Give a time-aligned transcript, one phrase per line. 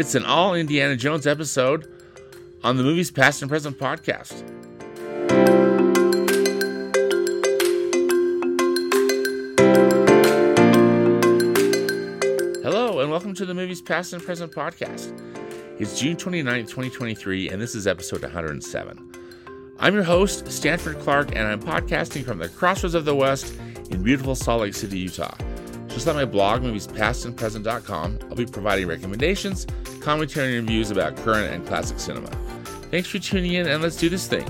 [0.00, 1.86] It's an all Indiana Jones episode
[2.64, 4.32] on the Movies Past and Present podcast.
[12.62, 15.12] Hello, and welcome to the Movies Past and Present podcast.
[15.78, 19.12] It's June 29th, 2023, and this is episode 107.
[19.78, 23.54] I'm your host, Stanford Clark, and I'm podcasting from the crossroads of the West
[23.90, 25.36] in beautiful Salt Lake City, Utah.
[25.88, 29.66] Just like my blog, moviespastandpresent.com, I'll be providing recommendations,
[30.00, 32.28] commentary, and reviews about current and classic cinema.
[32.90, 34.48] Thanks for tuning in, and let's do this thing.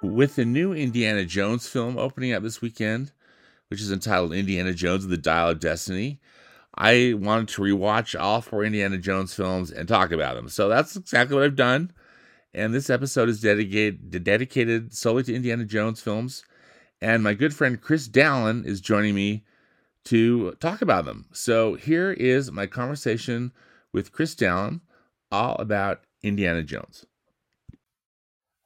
[0.00, 3.10] With the new Indiana Jones film opening up this weekend,
[3.68, 6.20] which is entitled Indiana Jones and the Dial of Destiny,
[6.76, 10.48] I wanted to rewatch all four Indiana Jones films and talk about them.
[10.48, 11.92] So that's exactly what I've done.
[12.52, 16.44] And this episode is dedicated dedicated solely to Indiana Jones films.
[17.00, 19.44] And my good friend Chris Dallin is joining me
[20.06, 21.26] to talk about them.
[21.32, 23.52] So here is my conversation
[23.92, 24.80] with Chris Dallin
[25.30, 27.06] all about Indiana Jones.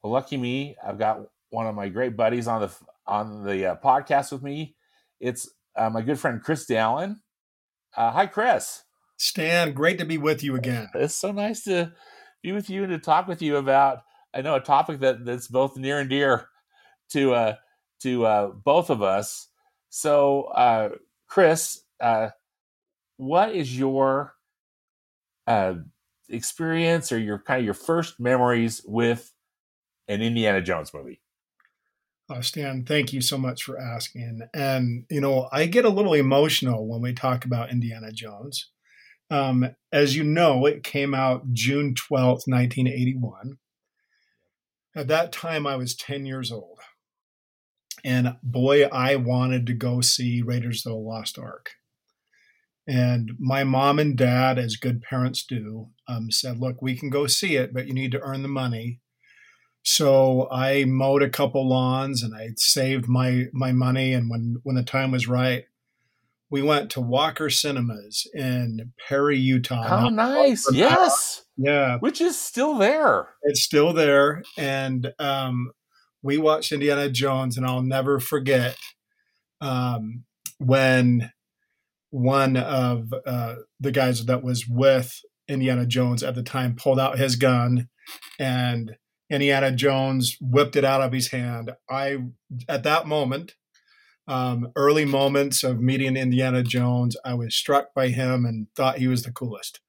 [0.03, 2.71] Well, lucky me, I've got one of my great buddies on the
[3.05, 4.75] on the uh, podcast with me.
[5.19, 7.19] It's uh, my good friend Chris Dallin.
[7.95, 8.83] Uh, hi, Chris.
[9.17, 10.89] Stan, great to be with you again.
[10.95, 11.91] It's so nice to
[12.41, 14.03] be with you and to talk with you about.
[14.33, 16.47] I know a topic that that's both near and dear
[17.11, 17.55] to uh,
[18.01, 19.47] to uh, both of us.
[19.89, 20.89] So, uh,
[21.27, 22.29] Chris, uh,
[23.17, 24.35] what is your
[25.47, 25.73] uh,
[26.29, 29.33] experience or your kind of your first memories with
[30.07, 31.21] an Indiana Jones movie?
[32.29, 34.41] Uh, Stan, thank you so much for asking.
[34.53, 38.69] And, you know, I get a little emotional when we talk about Indiana Jones.
[39.31, 43.57] Um, as you know, it came out June 12th, 1981.
[44.95, 46.79] At that time, I was 10 years old.
[48.03, 51.71] And boy, I wanted to go see Raiders of the Lost Ark.
[52.87, 57.27] And my mom and dad, as good parents do, um, said, Look, we can go
[57.27, 58.99] see it, but you need to earn the money
[59.83, 64.13] so I mowed a couple lawns and I saved my my money.
[64.13, 65.65] And when when the time was right,
[66.49, 70.05] we went to Walker Cinemas in Perry, Utah.
[70.05, 70.65] Oh, nice!
[70.71, 73.29] Yes, yeah, which is still there.
[73.43, 75.71] It's still there, and um,
[76.21, 78.77] we watched Indiana Jones, and I'll never forget
[79.61, 80.23] um,
[80.57, 81.31] when
[82.11, 87.19] one of uh, the guys that was with Indiana Jones at the time pulled out
[87.19, 87.87] his gun
[88.39, 88.95] and
[89.29, 91.71] Indiana Jones whipped it out of his hand.
[91.89, 92.17] I,
[92.67, 93.55] at that moment,
[94.27, 99.07] um, early moments of meeting Indiana Jones, I was struck by him and thought he
[99.07, 99.79] was the coolest.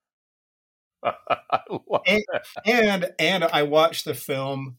[2.06, 2.24] and,
[2.66, 4.76] and, and I watched the film,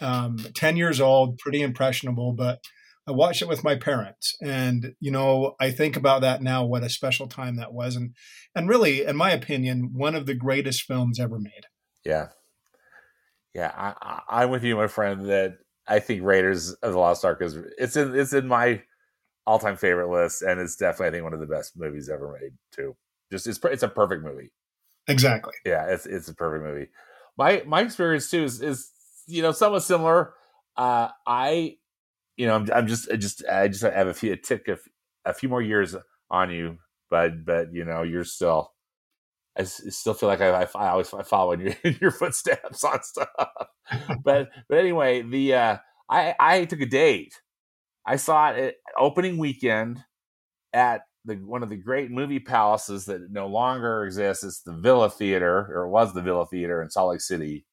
[0.00, 2.60] um, ten years old, pretty impressionable, but
[3.06, 6.64] I watched it with my parents, and you know I think about that now.
[6.64, 8.14] What a special time that was, and
[8.54, 11.66] and really, in my opinion, one of the greatest films ever made.
[12.04, 12.28] Yeah,
[13.54, 13.94] yeah,
[14.28, 15.26] I, am with you, my friend.
[15.28, 18.82] That I think Raiders of the Lost Ark is it's in it's in my
[19.46, 22.38] all time favorite list, and it's definitely I think one of the best movies ever
[22.40, 22.96] made too.
[23.30, 24.52] Just it's it's a perfect movie.
[25.08, 25.52] Exactly.
[25.66, 26.88] Yeah, it's it's a perfect movie.
[27.36, 28.90] My my experience too is is
[29.26, 30.34] you know somewhat similar.
[30.76, 31.76] Uh, I
[32.36, 34.80] you know I'm, I'm just I just I just have a few a tick of
[35.24, 35.94] a few more years
[36.30, 36.78] on you,
[37.10, 38.72] but but you know you're still
[39.56, 43.02] I still feel like I, I, always I follow in your, in your footsteps on
[43.02, 43.28] stuff.
[44.24, 45.76] but but anyway, the uh,
[46.08, 47.40] I I took a date.
[48.06, 50.02] I saw it opening weekend
[50.72, 54.42] at the one of the great movie palaces that no longer exists.
[54.42, 57.66] It's the Villa Theater, or it was the Villa Theater in Salt Lake City,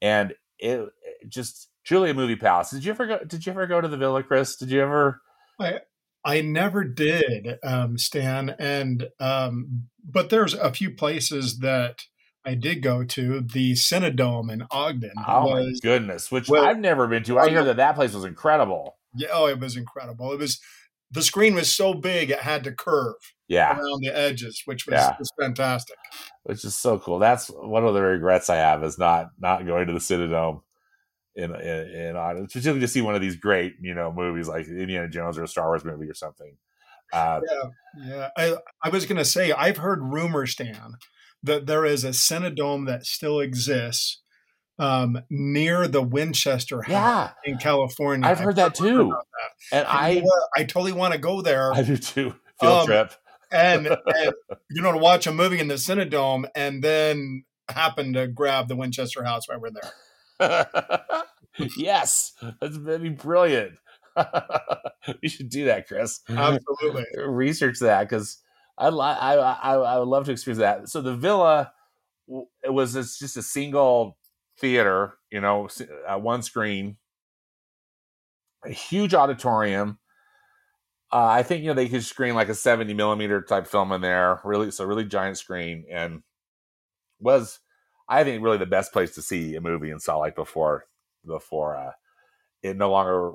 [0.00, 2.70] and it, it just truly a movie palace.
[2.70, 3.18] Did you ever go?
[3.24, 4.56] Did you ever go to the Villa, Chris?
[4.56, 5.20] Did you ever?
[5.60, 5.80] I
[6.26, 12.02] I never did, um, Stan, and um, but there's a few places that
[12.44, 13.40] I did go to.
[13.40, 15.12] The Cinedome in Ogden.
[15.26, 17.38] Oh was, my goodness, which well, I've never been to.
[17.38, 18.96] I hear that that place was incredible.
[19.14, 20.32] Yeah, oh, it was incredible.
[20.32, 20.60] It was
[21.12, 23.14] the screen was so big it had to curve.
[23.48, 23.78] Yeah.
[23.78, 25.14] around the edges, which was, yeah.
[25.20, 25.96] was fantastic.
[26.42, 27.20] Which is so cool.
[27.20, 30.62] That's one of the regrets I have is not not going to the Cinedome
[31.36, 34.66] in in, in on particularly to see one of these great you know movies like
[34.66, 36.56] Indiana Jones or a Star Wars movie or something.
[37.12, 37.62] Uh, yeah,
[38.04, 38.28] yeah.
[38.36, 40.94] I, I was going to say I've heard rumors, Stan,
[41.42, 44.22] that there is a Cinedome that still exists
[44.78, 47.30] um, near the Winchester yeah.
[47.44, 48.28] in California.
[48.28, 49.14] I've heard I've that too,
[49.70, 49.78] that.
[49.78, 50.24] and I
[50.56, 51.72] I totally want to go there.
[51.72, 52.34] I do too.
[52.60, 53.12] Field um, trip.
[53.52, 54.34] and, and
[54.70, 58.76] you know to watch a movie in the Cinedome, and then happen to grab the
[58.76, 59.92] Winchester House while we're there.
[61.76, 63.78] yes, that's that'd be brilliant.
[65.20, 66.20] you should do that, Chris.
[66.28, 68.38] Absolutely, research that because
[68.78, 70.88] I, I I I would love to experience that.
[70.88, 71.72] So the villa,
[72.62, 74.16] it was just a single
[74.58, 75.68] theater, you know,
[76.08, 76.96] uh, one screen,
[78.64, 79.98] a huge auditorium.
[81.12, 84.00] Uh, I think you know they could screen like a seventy millimeter type film in
[84.00, 86.22] there, really, so really giant screen, and
[87.20, 87.60] was
[88.08, 90.84] I think really the best place to see a movie in Salt Lake before
[91.26, 91.92] before uh,
[92.62, 93.32] it no longer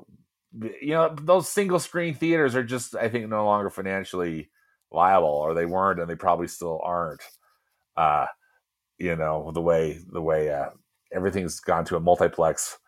[0.80, 4.50] you know those single screen theaters are just I think no longer financially
[4.92, 7.22] viable, or they weren't, and they probably still aren't.
[7.96, 8.26] Uh,
[8.98, 10.70] you know the way the way uh,
[11.12, 12.78] everything's gone to a multiplex,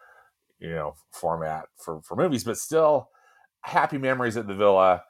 [0.58, 3.08] you know, format for for movies, but still
[3.62, 5.02] happy memories at the villa.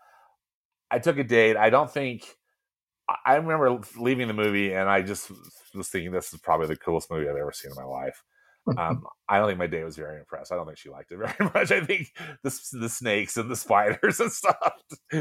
[0.90, 1.56] I took a date.
[1.56, 2.24] I don't think
[3.26, 5.30] I remember leaving the movie and I just
[5.74, 8.22] was thinking this is probably the coolest movie I've ever seen in my life.
[8.78, 10.50] Um, I don't think my day was very impressed.
[10.50, 11.70] I don't think she liked it very much.
[11.70, 14.72] I think the the snakes and the spiders and stuff,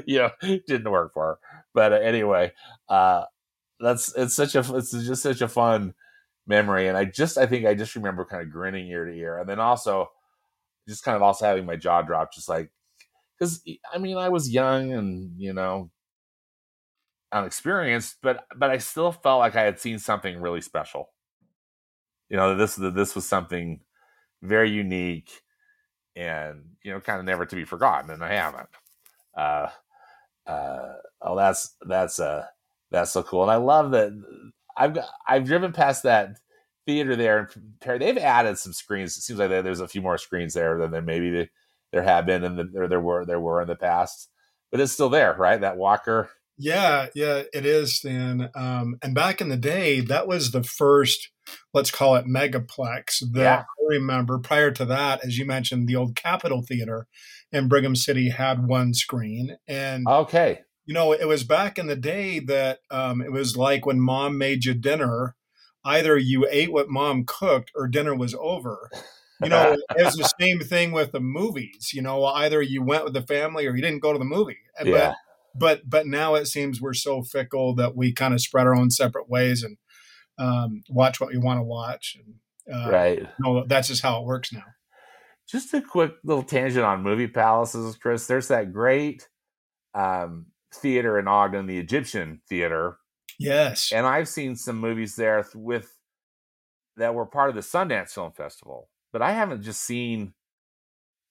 [0.06, 1.40] you know, didn't work for her.
[1.74, 2.54] But uh, anyway,
[2.88, 3.26] uh,
[3.82, 5.94] that's it's such a it's just such a fun
[6.48, 9.38] memory, and I just I think I just remember kind of grinning ear to ear,
[9.40, 10.10] and then also
[10.88, 12.72] just kind of also having my jaw drop, just like
[13.38, 13.62] because
[13.94, 15.92] I mean I was young and you know
[17.34, 21.10] unexperienced, but but I still felt like I had seen something really special.
[22.30, 23.82] You know, this this was something
[24.42, 25.42] very unique
[26.16, 28.70] and you know kind of never to be forgotten, and I haven't.
[29.36, 29.68] Uh,
[30.46, 32.46] uh, oh, that's that's uh
[32.92, 34.12] that's so cool, and I love that
[34.78, 34.98] I've
[35.28, 36.38] I've driven past that
[36.86, 37.50] theater there
[37.86, 39.18] and they've added some screens.
[39.18, 41.50] It seems like there's a few more screens there than there maybe
[41.92, 44.30] there have been and the, there there were there were in the past,
[44.72, 45.62] but it's still there, right?
[45.62, 48.50] That Walker yeah, yeah, it is, Stan.
[48.56, 51.30] Um, and back in the day, that was the first,
[51.74, 53.62] let's call it megaplex that yeah.
[53.62, 54.40] I remember.
[54.40, 57.08] Prior to that, as you mentioned, the old Capitol Theater
[57.52, 59.58] in Brigham City had one screen.
[59.68, 63.86] And okay, you know, it was back in the day that um, it was like
[63.86, 65.36] when mom made you dinner,
[65.86, 68.90] either you ate what mom cooked or dinner was over.
[69.42, 71.92] You know, it's the same thing with the movies.
[71.94, 74.60] You know, either you went with the family or you didn't go to the movie.
[74.84, 74.92] Yeah.
[74.92, 75.16] But
[75.56, 78.90] but but now it seems we're so fickle that we kind of spread our own
[78.90, 79.78] separate ways and
[80.38, 82.18] um, watch what we want to watch.
[82.18, 83.20] And, uh, right.
[83.20, 84.64] You know, that's just how it works now.
[85.48, 88.28] Just a quick little tangent on movie palaces, Chris.
[88.28, 89.28] There's that great
[89.94, 92.98] um, theater in Ogden, the Egyptian Theater.
[93.40, 93.92] Yes.
[93.94, 95.92] And I've seen some movies there with
[96.98, 100.34] that were part of the Sundance Film Festival, but I haven't just seen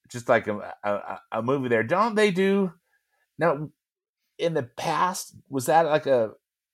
[0.09, 1.83] just like a, a, a movie there.
[1.83, 2.73] Don't they do
[3.39, 3.69] now?
[4.37, 6.31] In the past was that like a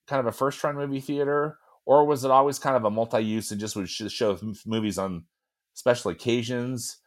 [0.08, 1.58] kind of a first run movie theater?
[1.86, 5.26] Or was it always kind of a multi-use and just would show movies on
[5.74, 6.98] special occasions?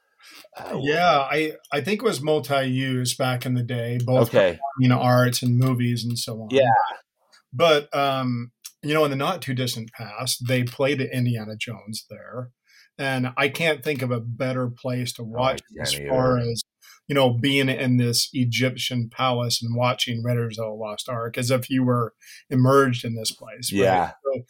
[0.56, 4.56] Uh, yeah i i think it was multi-use back in the day both okay.
[4.78, 6.48] you know arts and movies and so on.
[6.52, 6.70] Yeah.
[7.52, 8.52] But um
[8.82, 12.50] you know in the not too distant past they played indiana jones there.
[12.98, 16.62] And i can't think of a better place to oh, watch oh, as far as
[17.12, 21.50] you know, being in this Egyptian palace and watching Raiders of the Lost Ark as
[21.50, 22.14] if you were
[22.48, 23.70] immersed in this place.
[23.70, 23.82] Right?
[23.82, 24.12] Yeah.
[24.24, 24.42] So,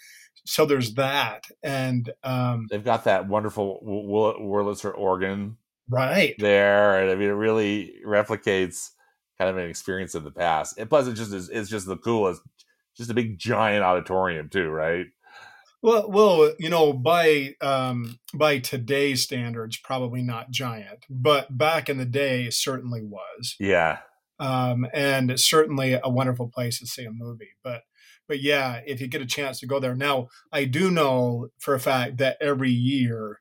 [0.45, 5.57] so, there's that, and um, they've got that wonderful Wurlitzer organ,
[5.91, 8.91] right there, and I mean, it really replicates
[9.39, 10.79] kind of an experience of the past.
[10.79, 12.43] And plus, it just is, it's just the coolest,
[12.97, 15.07] just a big giant auditorium too, right?
[15.83, 21.99] Well, well, you know, by um, by today's standards, probably not giant, but back in
[21.99, 23.57] the day, certainly was.
[23.59, 23.99] Yeah.
[24.39, 27.51] Um, and certainly a wonderful place to see a movie.
[27.65, 27.83] But
[28.29, 31.75] but yeah, if you get a chance to go there now, I do know for
[31.75, 33.41] a fact that every year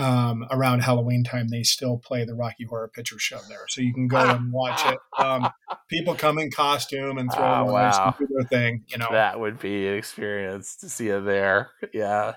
[0.00, 3.92] um, around Halloween time, they still play the Rocky Horror Picture Show there, so you
[3.92, 4.98] can go and watch it.
[5.18, 5.50] Um,
[5.88, 8.16] people come in costume and throw oh, wow.
[8.18, 8.84] their thing.
[8.88, 11.70] You know, that would be an experience to see it there.
[11.92, 12.34] Yeah,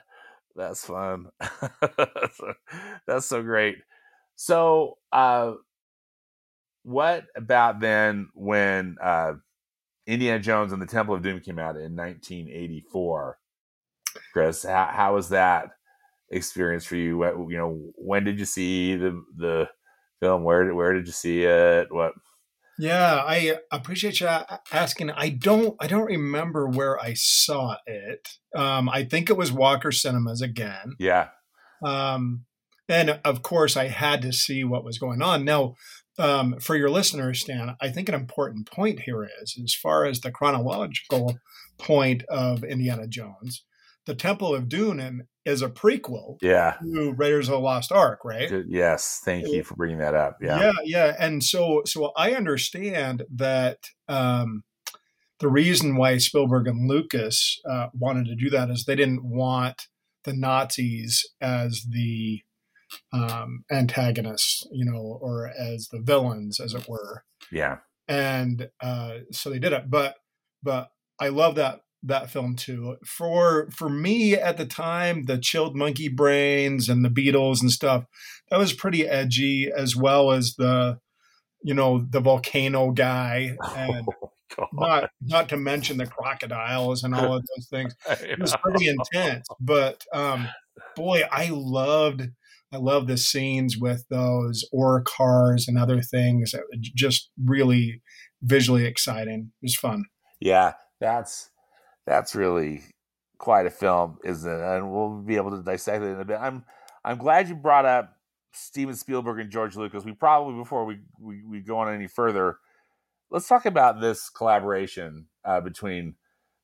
[0.57, 1.27] that's fun.
[3.07, 3.77] that's so great.
[4.35, 5.53] So, uh,
[6.83, 9.33] what about then when uh,
[10.05, 13.37] Indiana Jones and the Temple of Doom came out in 1984?
[14.33, 15.69] Chris, how, how was that?
[16.35, 17.17] Experience for you?
[17.17, 19.69] What, you know, when did you see the the
[20.19, 20.43] film?
[20.43, 21.87] Where where did you see it?
[21.91, 22.13] What?
[22.79, 24.27] Yeah, I appreciate you
[24.71, 25.11] asking.
[25.11, 28.27] I don't I don't remember where I saw it.
[28.55, 30.95] Um, I think it was Walker Cinemas again.
[30.99, 31.29] Yeah.
[31.85, 32.45] Um,
[32.89, 35.45] and of course, I had to see what was going on.
[35.45, 35.75] Now,
[36.17, 40.21] um, for your listeners, Stan, I think an important point here is, as far as
[40.21, 41.37] the chronological
[41.79, 43.63] point of Indiana Jones,
[44.05, 46.75] the Temple of Doom is a prequel yeah.
[46.81, 48.51] to Raiders of the Lost Ark, right?
[48.67, 50.37] Yes, thank you for bringing that up.
[50.41, 51.15] Yeah, yeah, yeah.
[51.19, 54.63] And so, so I understand that um,
[55.39, 59.87] the reason why Spielberg and Lucas uh, wanted to do that is they didn't want
[60.23, 62.41] the Nazis as the
[63.11, 67.23] um, antagonists, you know, or as the villains, as it were.
[67.51, 67.77] Yeah.
[68.07, 70.15] And uh, so they did it, but
[70.61, 72.97] but I love that that film too.
[73.05, 78.05] For for me at the time, the chilled monkey brains and the beetles and stuff,
[78.49, 80.99] that was pretty edgy, as well as the
[81.61, 84.07] you know the volcano guy and
[84.59, 87.95] oh, not not to mention the crocodiles and all of those things.
[88.21, 90.47] It was pretty intense, but um,
[90.95, 92.29] boy, I loved
[92.71, 96.53] I love the scenes with those ore cars and other things.
[96.81, 98.01] Just really
[98.41, 99.51] visually exciting.
[99.61, 100.05] It was fun.
[100.39, 101.49] Yeah, that's
[102.05, 102.81] that's really
[103.37, 104.61] quite a film, isn't it?
[104.61, 106.37] And we'll be able to dissect it in a bit.
[106.39, 106.63] I'm
[107.03, 108.15] I'm glad you brought up
[108.53, 110.05] Steven Spielberg and George Lucas.
[110.05, 112.57] We probably before we we, we go on any further,
[113.29, 116.15] let's talk about this collaboration uh, between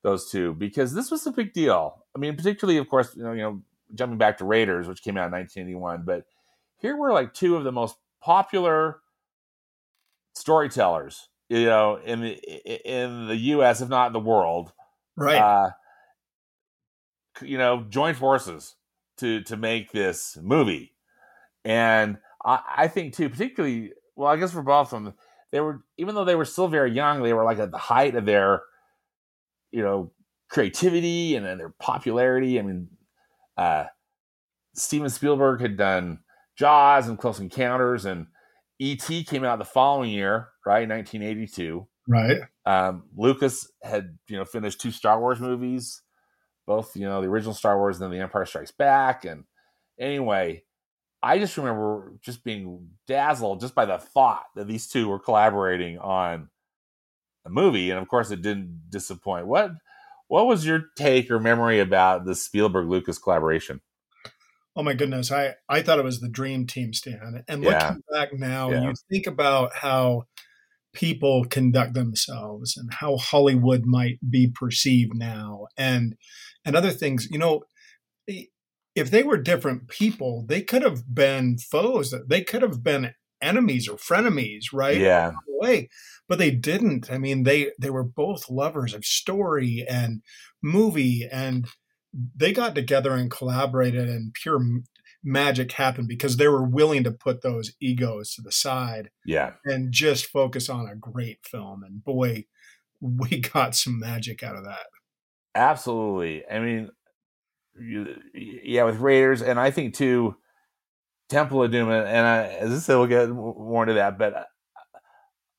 [0.04, 2.06] those two because this was a big deal.
[2.16, 3.62] I mean, particularly, of course, you know, you know,
[3.94, 6.04] jumping back to Raiders, which came out in 1981.
[6.06, 6.26] But
[6.78, 9.00] here were like two of the most popular
[10.36, 12.34] storytellers, you know, in the
[12.86, 13.82] in the U.S.
[13.82, 14.72] if not the world,
[15.20, 15.38] right?
[15.38, 15.70] Uh,
[17.42, 18.76] you know, join forces
[19.18, 20.94] to to make this movie,
[21.64, 25.14] and I, I think too, particularly, well, I guess for both of them,
[25.52, 28.16] they were even though they were still very young, they were like at the height
[28.16, 28.64] of their,
[29.72, 30.12] you know,
[30.50, 32.60] creativity and, their popularity.
[32.60, 32.90] I mean,
[33.58, 33.86] uh,
[34.76, 36.20] Steven Spielberg had done
[36.58, 38.28] Jaws and Close Encounters, and
[38.80, 39.24] E.T.
[39.26, 41.88] came out the following year, right, 1982.
[42.10, 42.42] Right.
[42.66, 46.02] Um, Lucas had you know finished two Star Wars movies,
[46.66, 49.26] both you know the original Star Wars and then The Empire Strikes Back.
[49.26, 49.44] And
[50.00, 50.64] anyway,
[51.22, 56.00] I just remember just being dazzled just by the thought that these two were collaborating
[56.00, 56.50] on
[57.46, 59.46] a movie, and of course, it didn't disappoint.
[59.46, 59.74] What
[60.28, 63.82] what was your take or memory about the Spielberg Lucas collaboration?
[64.76, 67.44] Oh my goodness, I I thought it was the dream team, Stan.
[67.48, 67.96] And looking yeah.
[68.12, 68.82] back now, yeah.
[68.82, 70.26] you think about how
[70.94, 76.16] people conduct themselves and how Hollywood might be perceived now, and
[76.66, 77.28] and other things.
[77.30, 77.64] You know,
[78.28, 82.14] if they were different people, they could have been foes.
[82.28, 84.98] They could have been enemies or frenemies, right?
[84.98, 85.34] Yeah.
[85.48, 85.90] Way
[86.30, 87.12] but they didn't.
[87.12, 90.22] I mean, they they were both lovers of story and
[90.62, 91.68] movie, and
[92.14, 94.62] they got together and collaborated, and pure
[95.24, 99.92] magic happened because they were willing to put those egos to the side, yeah, and
[99.92, 101.84] just focus on a great film.
[101.84, 102.46] And boy,
[103.02, 104.88] we got some magic out of that.
[105.56, 106.44] Absolutely.
[106.50, 106.90] I mean,
[108.34, 110.36] yeah, with Raiders, and I think too.
[111.30, 114.18] Temple of Doom, and I, as I said, we'll get more into that.
[114.18, 114.44] But uh,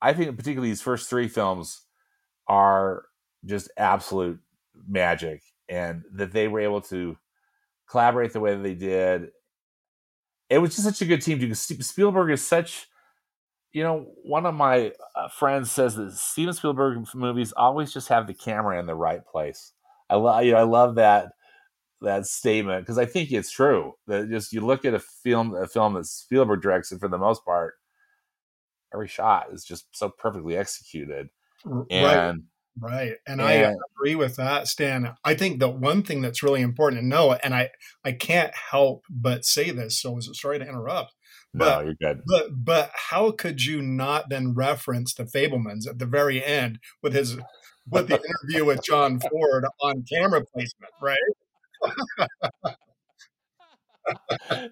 [0.02, 1.82] I think particularly these first three films
[2.48, 3.04] are
[3.44, 4.40] just absolute
[4.88, 7.16] magic, and that they were able to
[7.88, 9.28] collaborate the way that they did.
[10.50, 12.88] It was just such a good team because Spielberg is such.
[13.72, 18.26] You know, one of my uh, friends says that Steven Spielberg movies always just have
[18.26, 19.72] the camera in the right place.
[20.08, 21.32] I love, you know, I love that
[22.00, 23.94] that statement because I think it's true.
[24.08, 27.18] That just you look at a film, a film that Spielberg directs, and for the
[27.18, 27.74] most part,
[28.92, 31.28] every shot is just so perfectly executed.
[31.90, 32.34] And right,
[32.78, 33.14] right.
[33.26, 35.14] And, and I agree with that, Stan.
[35.24, 37.70] I think the one thing that's really important to know, and I
[38.04, 41.14] I can't help but say this, so sorry to interrupt.
[41.52, 42.22] But, no, you're good.
[42.26, 47.12] But but how could you not then reference the Fabelmans at the very end with
[47.12, 47.36] his
[47.88, 51.18] with the interview with John Ford on camera placement, right?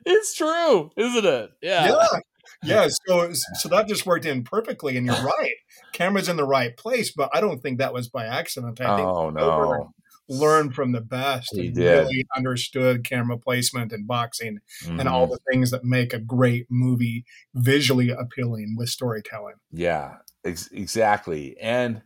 [0.07, 1.51] it's true, isn't it?
[1.63, 1.89] Yeah.
[1.89, 2.19] Yeah
[2.63, 5.55] yeah, so so that just worked in perfectly, and you're right.
[5.93, 8.81] Camera's in the right place, but I don't think that was by accident.
[8.81, 9.93] I think oh no,
[10.29, 11.91] learned from the best he and did.
[11.91, 15.01] really understood camera placement and boxing mm-hmm.
[15.01, 15.33] and all mm-hmm.
[15.33, 17.25] the things that make a great movie
[17.55, 19.55] visually appealing with storytelling.
[19.73, 21.57] Yeah, ex- exactly.
[21.61, 22.03] And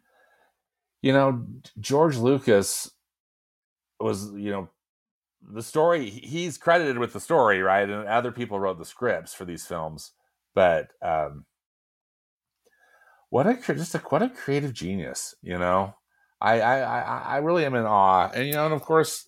[1.03, 1.47] you know,
[1.81, 2.91] George Lucas
[3.99, 4.69] was you know
[5.43, 9.45] the story he's credited with the story right and other people wrote the scripts for
[9.45, 10.13] these films
[10.55, 11.45] but um,
[13.31, 15.95] what a just a what a creative genius, you know.
[16.41, 19.27] I I I really am in awe, and you know, and of course,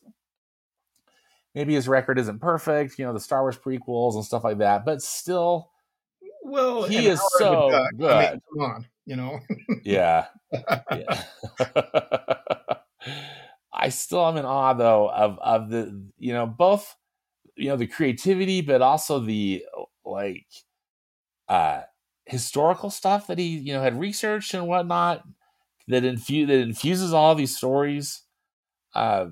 [1.55, 4.85] maybe his record isn't perfect, you know, the Star Wars prequels and stuff like that,
[4.85, 5.71] but still,
[6.43, 8.11] well, he is so good.
[8.11, 9.41] I mean, come on, you know.
[9.85, 10.27] yeah.
[10.53, 11.23] yeah.
[13.73, 16.97] I still am in awe though of of the you know both
[17.57, 19.65] you know the creativity but also the
[20.05, 20.47] like
[21.49, 21.83] uh
[22.27, 25.23] historical stuff that he you know had researched and whatnot
[25.89, 28.23] that infuse that infuses all these stories.
[28.95, 29.27] Uh,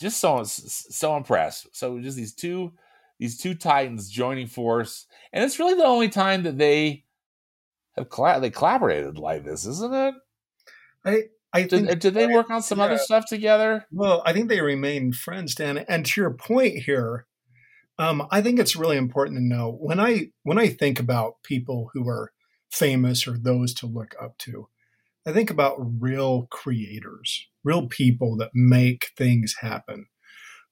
[0.00, 1.68] just so so impressed.
[1.72, 2.72] So just these two
[3.18, 7.04] these two titans joining force, and it's really the only time that they
[7.96, 10.14] have colla- they collaborated like this, isn't it?
[11.04, 11.22] I
[11.52, 12.84] I did, think did they work on some yeah.
[12.84, 13.86] other stuff together?
[13.90, 15.78] Well, I think they remain friends, Dan.
[15.88, 17.26] And to your point here,
[17.98, 21.90] um, I think it's really important to know when I when I think about people
[21.94, 22.32] who are
[22.70, 24.68] famous or those to look up to,
[25.26, 30.06] I think about real creators, real people that make things happen.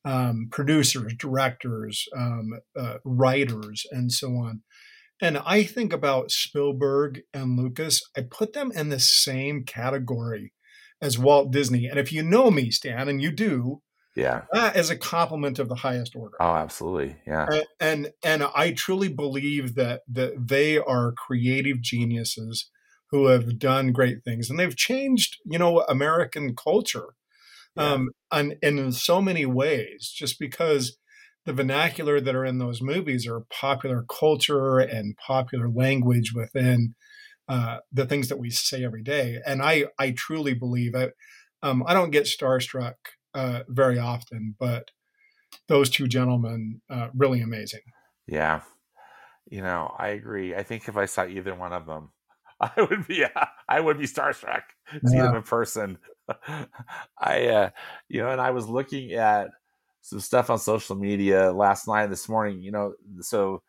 [0.07, 4.63] Um, producers, directors, um, uh, writers, and so on.
[5.23, 10.53] And I think about Spielberg and Lucas, I put them in the same category
[11.01, 11.87] as Walt Disney.
[11.87, 13.81] And if you know me, Stan, and you do,
[14.15, 16.37] yeah, that is a compliment of the highest order.
[16.41, 17.47] Oh, absolutely, yeah.
[17.51, 22.71] And and, and I truly believe that that they are creative geniuses
[23.11, 27.15] who have done great things, and they've changed, you know, American culture,
[27.77, 27.93] yeah.
[27.93, 30.97] um, and, and in so many ways, just because
[31.45, 36.95] the vernacular that are in those movies are popular culture and popular language within
[37.49, 39.41] uh, the things that we say every day.
[39.47, 41.15] And I, I truly believe it.
[41.63, 42.95] Um, I don't get starstruck
[43.35, 44.91] uh, very often, but
[45.69, 47.81] those two gentlemen, uh, really amazing.
[48.27, 48.61] Yeah.
[49.51, 50.55] You know, I agree.
[50.55, 52.11] I think if I saw either one of them,
[52.61, 53.25] I would be,
[53.69, 55.99] I would be starstruck to see them in person.
[57.19, 57.71] I, uh,
[58.09, 59.49] you know, and I was looking at
[60.01, 63.63] some stuff on social media last night and this morning, you know, so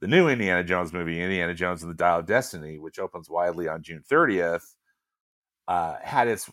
[0.00, 3.68] the new Indiana Jones movie, Indiana Jones and the Dial of Destiny, which opens widely
[3.68, 4.62] on June 30th,
[5.68, 6.50] uh, had its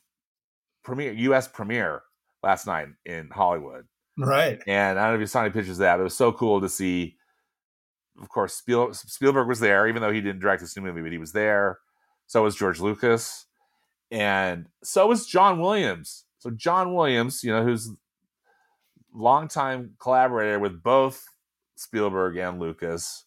[0.84, 1.48] premiere, U.S.
[1.48, 2.04] premiere
[2.44, 3.86] last night in Hollywood.
[4.18, 4.62] Right.
[4.68, 6.32] And I don't know if you saw any pictures of that, but it was so
[6.32, 7.18] cool to see.
[8.22, 11.12] Of course, Spiel, Spielberg was there, even though he didn't direct this new movie, but
[11.12, 11.80] he was there.
[12.28, 13.46] So was George Lucas.
[14.12, 16.26] And so was John Williams.
[16.38, 17.90] So John Williams, you know, who's
[19.16, 21.26] longtime collaborator with both
[21.76, 23.26] Spielberg and Lucas,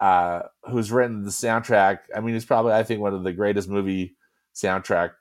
[0.00, 1.98] uh, who's written the soundtrack.
[2.14, 4.16] I mean, he's probably, I think, one of the greatest movie
[4.54, 5.12] soundtrack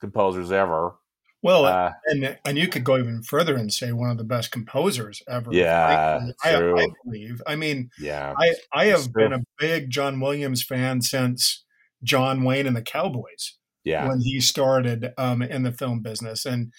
[0.00, 0.96] composers ever.
[1.44, 4.50] Well, uh, and and you could go even further and say one of the best
[4.50, 5.50] composers ever.
[5.52, 7.42] Yeah, I, I, I believe.
[7.46, 11.62] I mean, yeah, I I have been a big John Williams fan since
[12.02, 13.58] John Wayne and the Cowboys.
[13.84, 16.72] Yeah, when he started um, in the film business, and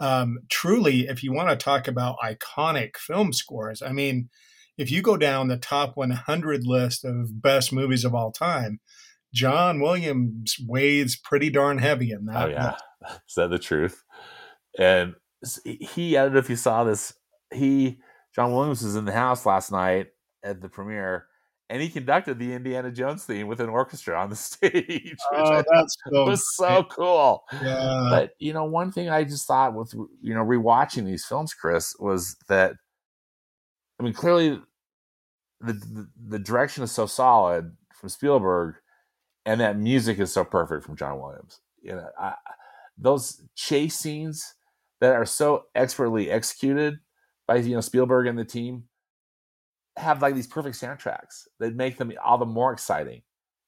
[0.00, 4.30] um, truly, if you want to talk about iconic film scores, I mean,
[4.78, 8.80] if you go down the top 100 list of best movies of all time,
[9.36, 12.46] John Williams weighs pretty darn heavy in that.
[12.46, 12.76] Oh yeah,
[13.28, 14.02] is that the truth?
[14.78, 15.14] And
[15.64, 17.12] he, I don't know if you saw this.
[17.52, 17.98] He,
[18.34, 20.06] John Williams, was in the house last night
[20.42, 21.26] at the premiere,
[21.68, 25.16] and he conducted the Indiana Jones theme with an orchestra on the stage.
[25.34, 27.44] Oh, that's so was so cool.
[27.62, 28.08] Yeah.
[28.10, 31.94] But you know, one thing I just thought with you know rewatching these films, Chris,
[31.98, 32.72] was that
[34.00, 34.60] I mean, clearly
[35.60, 38.76] the, the, the direction is so solid from Spielberg,
[39.46, 41.60] and that music is so perfect from John Williams.
[41.80, 42.34] You know, I,
[42.98, 44.54] those chase scenes
[45.00, 46.98] that are so expertly executed
[47.46, 48.84] by you know Spielberg and the team
[49.96, 53.22] have like these perfect soundtracks that make them all the more exciting,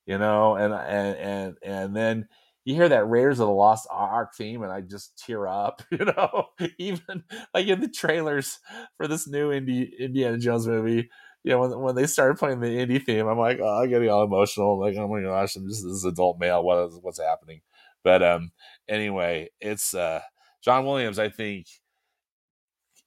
[0.05, 2.29] you know, and and and and then
[2.65, 6.05] you hear that Raiders of the Lost Ark theme, and I just tear up, you
[6.05, 6.49] know.
[6.79, 7.23] Even
[7.55, 8.59] like in the trailers
[8.97, 11.09] for this new Indie, Indiana Jones movie,
[11.53, 14.25] know, when, when they started playing the indie theme, I'm like, oh, I'm getting all
[14.25, 14.79] emotional.
[14.79, 16.63] Like, oh my gosh, I'm just this adult male.
[16.63, 17.61] What is what's happening?
[18.05, 18.53] But um,
[18.89, 20.21] anyway, it's uh,
[20.63, 21.19] John Williams.
[21.19, 21.67] I think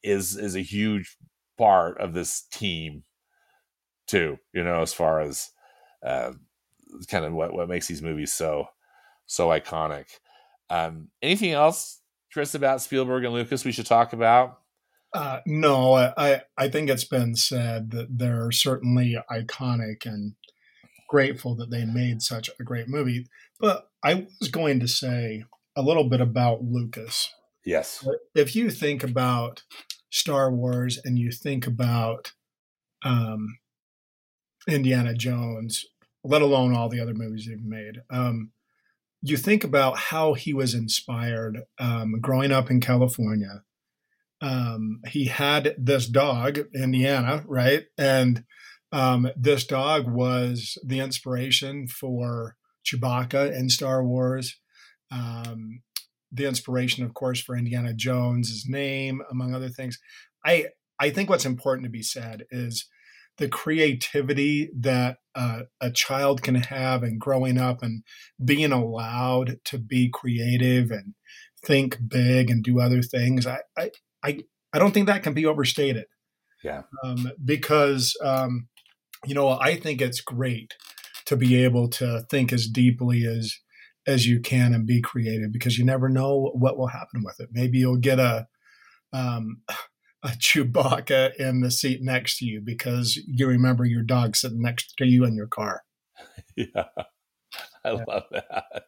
[0.04, 1.18] is is a huge
[1.58, 3.04] part of this team
[4.08, 4.38] too.
[4.54, 5.52] You know, as far as
[6.06, 6.34] uh,
[7.08, 8.68] kind of what what makes these movies so
[9.26, 10.06] so iconic.
[10.70, 12.02] Um, anything else,
[12.32, 14.61] Chris, about Spielberg and Lucas we should talk about?
[15.14, 20.36] Uh, no, I, I think it's been said that they're certainly iconic and
[21.10, 23.28] grateful that they made such a great movie.
[23.60, 25.44] But I was going to say
[25.76, 27.30] a little bit about Lucas.
[27.66, 28.08] Yes.
[28.34, 29.64] If you think about
[30.10, 32.32] Star Wars and you think about
[33.04, 33.58] um,
[34.68, 35.86] Indiana Jones,
[36.24, 38.02] let alone all the other movies they've made.
[38.10, 38.52] Um,
[39.22, 43.64] you think about how he was inspired um, growing up in California.
[44.42, 47.84] Um, he had this dog, Indiana, right?
[47.98, 48.44] And
[48.92, 54.60] um, this dog was the inspiration for Chewbacca in Star Wars.
[55.12, 55.82] Um,
[56.32, 60.00] the inspiration, of course, for Indiana Jones' name, among other things.
[60.46, 60.68] I
[61.00, 62.88] I think what's important to be said is
[63.38, 68.04] the creativity that uh, a child can have and growing up and
[68.44, 71.16] being allowed to be creative and
[71.66, 73.46] think big and do other things.
[73.46, 73.92] I I
[74.24, 74.40] I,
[74.74, 76.06] I don't think that can be overstated.
[76.64, 76.84] Yeah.
[77.04, 78.68] Um, because um,
[79.26, 80.74] you know I think it's great
[81.26, 83.56] to be able to think as deeply as
[84.08, 87.50] as you can and be creative because you never know what will happen with it.
[87.52, 88.48] Maybe you'll get a
[89.14, 89.62] um,
[90.24, 94.94] a Chewbacca in the seat next to you because you remember your dog sitting next
[94.98, 95.82] to you in your car.
[96.56, 96.86] yeah,
[97.84, 98.04] I yeah.
[98.08, 98.84] love that.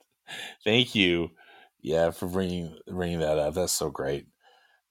[0.63, 1.31] Thank you,
[1.81, 3.55] yeah, for bringing bringing that up.
[3.55, 4.27] That's so great.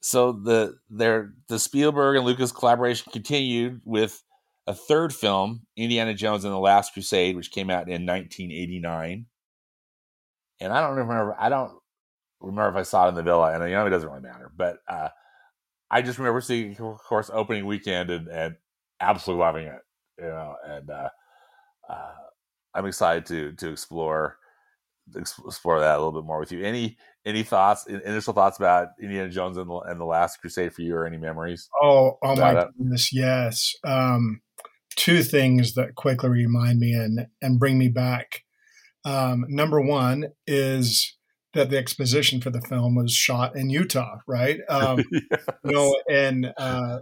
[0.03, 4.23] So the their the Spielberg and Lucas collaboration continued with
[4.67, 9.27] a third film, Indiana Jones and the Last Crusade, which came out in 1989
[10.63, 11.37] and I don't remember.
[11.39, 11.73] I don't
[12.41, 14.51] remember if I saw it in the villa, and you know it doesn't really matter.
[14.57, 15.09] But uh,
[15.91, 18.57] I just remember seeing, of course, opening weekend and, and
[19.01, 19.81] absolutely loving it.
[20.19, 21.09] You know, and uh,
[21.89, 22.13] uh,
[22.75, 24.37] I'm excited to to explore
[25.15, 26.65] explore that a little bit more with you.
[26.65, 30.83] Any any thoughts, initial thoughts about Indiana Jones and the, and the Last Crusade for
[30.83, 31.69] you, or any memories?
[31.81, 32.69] Oh, oh my it?
[32.77, 33.75] goodness, yes.
[33.85, 34.41] Um,
[34.97, 38.43] two things that quickly remind me and and bring me back
[39.05, 41.17] um, number one is
[41.55, 44.61] that the exposition for the film was shot in Utah, right?
[44.69, 45.45] Um, yes.
[45.65, 46.99] You know, in uh,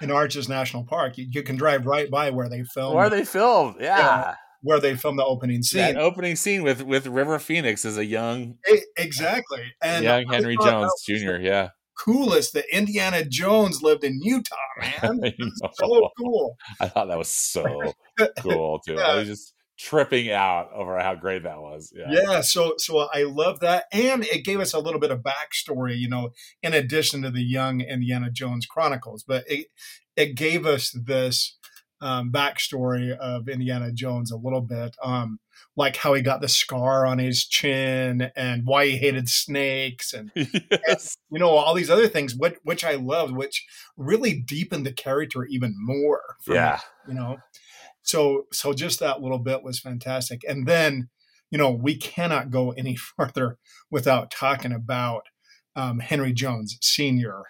[0.00, 2.96] in Arches National Park, you, you, can drive right by where they filmed.
[2.96, 4.34] Where they filmed, yeah.
[4.62, 5.80] Where they filmed the opening scene.
[5.80, 8.58] That opening scene with with River Phoenix as a young,
[8.96, 11.36] exactly, and young Henry Jones Jr.
[11.36, 14.56] Yeah, coolest that Indiana Jones lived in Utah,
[15.02, 15.32] man.
[15.74, 16.56] so cool.
[16.80, 17.92] I thought that was so
[18.38, 18.94] cool too.
[18.94, 19.02] yeah.
[19.02, 21.92] I was just tripping out over how great that was.
[21.94, 22.06] Yeah.
[22.10, 22.40] yeah.
[22.40, 25.98] So so I love that, and it gave us a little bit of backstory.
[25.98, 26.30] You know,
[26.62, 29.66] in addition to the young Indiana Jones Chronicles, but it
[30.16, 31.58] it gave us this
[32.02, 34.94] um, backstory of Indiana Jones a little bit.
[35.02, 35.38] Um,
[35.74, 40.30] like how he got the scar on his chin and why he hated snakes and,
[40.34, 40.48] yes.
[40.70, 40.98] and,
[41.30, 43.64] you know all these other things which which I loved which
[43.96, 47.38] really deepened the character even more yeah me, you know
[48.02, 50.42] so so just that little bit was fantastic.
[50.46, 51.08] And then,
[51.50, 53.58] you know, we cannot go any further
[53.90, 55.22] without talking about
[55.74, 57.44] um, Henry Jones Senior.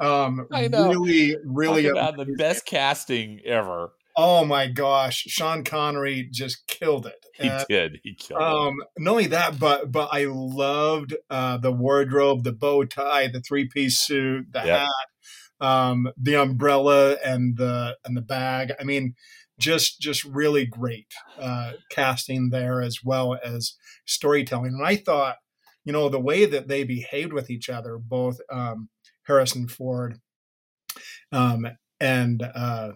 [0.00, 0.88] Um, I know.
[0.88, 3.92] Really, really about the best casting ever.
[4.16, 7.24] Oh my gosh, Sean Connery just killed it.
[7.34, 8.00] He and, did.
[8.02, 9.02] He killed um, it.
[9.02, 13.68] Not only that, but but I loved uh, the wardrobe, the bow tie, the three
[13.68, 14.80] piece suit, the yep.
[14.80, 18.72] hat, um, the umbrella, and the and the bag.
[18.80, 19.14] I mean,
[19.58, 23.74] just just really great uh, casting there as well as
[24.06, 24.74] storytelling.
[24.74, 25.36] And I thought,
[25.84, 28.88] you know, the way that they behaved with each other, both um,
[29.26, 30.20] Harrison Ford
[31.32, 31.66] um,
[32.00, 32.92] and uh,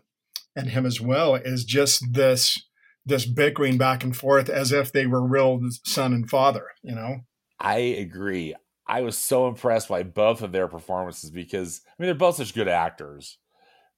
[0.56, 2.62] and him as well, is just this
[3.06, 6.66] this bickering back and forth as if they were real son and father.
[6.82, 7.20] You know,
[7.58, 8.54] I agree.
[8.86, 12.54] I was so impressed by both of their performances because I mean they're both such
[12.54, 13.38] good actors,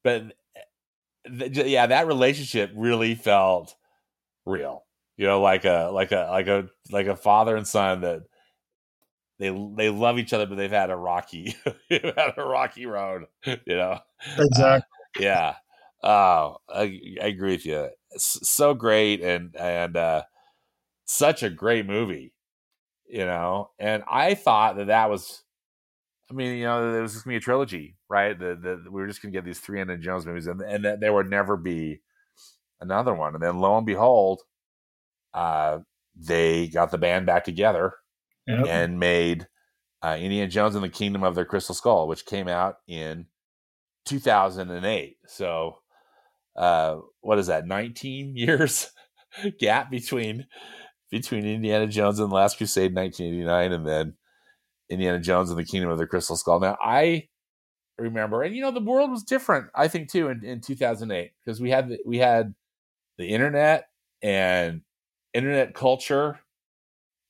[0.04, 0.32] but
[1.26, 3.74] th- yeah, that relationship really felt
[4.44, 4.84] real.
[5.16, 8.22] You know, like a like a like a like a father and son that
[9.38, 11.56] they they love each other, but they've had a rocky
[11.90, 13.26] had a rocky road.
[13.44, 13.98] You know,
[14.38, 14.66] exactly.
[14.66, 14.80] Uh,
[15.18, 15.54] yeah.
[16.02, 17.88] Oh, I, I agree with you.
[18.12, 20.22] It's so great and and uh,
[21.06, 22.32] such a great movie.
[23.08, 25.44] You know, and I thought that that was
[26.30, 28.36] I mean, you know, there was just gonna be a trilogy, right?
[28.38, 31.00] The, the, we were just gonna get these three Indiana Jones movies, and and that
[31.00, 32.00] there would never be
[32.80, 33.34] another one.
[33.34, 34.42] And then lo and behold,
[35.34, 35.80] uh,
[36.16, 37.94] they got the band back together
[38.46, 38.66] yep.
[38.66, 39.46] and made
[40.02, 43.26] uh, Indiana Jones and the Kingdom of the Crystal Skull, which came out in
[44.06, 45.16] 2008.
[45.26, 45.78] So,
[46.56, 47.66] uh, what is that?
[47.66, 48.90] 19 years
[49.58, 50.46] gap between
[51.10, 54.14] between Indiana Jones and the Last Crusade, 1989, and then
[54.90, 56.60] Indiana Jones and the Kingdom of the Crystal Skull.
[56.60, 57.28] Now, I
[57.98, 59.68] remember, and you know, the world was different.
[59.74, 62.54] I think too in, in 2008 because we had the, we had
[63.18, 63.86] the internet
[64.22, 64.82] and
[65.32, 66.40] internet culture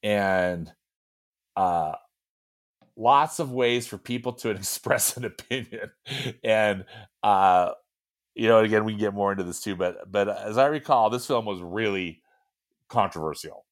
[0.03, 0.73] and
[1.57, 1.93] uh,
[2.97, 5.91] lots of ways for people to express an opinion
[6.45, 6.85] and
[7.23, 7.71] uh,
[8.35, 11.11] you know again we can get more into this too but but as i recall
[11.11, 12.23] this film was really
[12.89, 13.65] controversial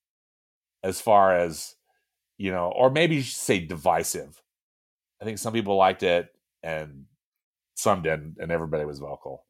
[0.83, 1.75] as far as
[2.39, 4.43] you know, or maybe say divisive.
[5.21, 6.29] I think some people liked it
[6.63, 7.05] and
[7.75, 9.47] some didn't, and everybody was vocal.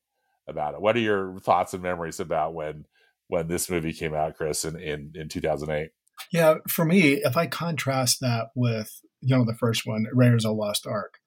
[0.46, 0.80] about it.
[0.80, 2.86] What are your thoughts and memories about when
[3.28, 5.90] when this movie came out, Chris, in in, in 2008?
[6.32, 10.50] Yeah, for me, if I contrast that with you know the first one, Raiders of
[10.50, 11.18] the Lost Ark,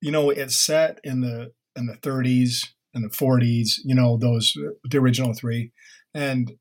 [0.00, 3.78] you know it's set in the in the 30s and the 40s.
[3.84, 5.72] You know those the original three,
[6.14, 6.52] and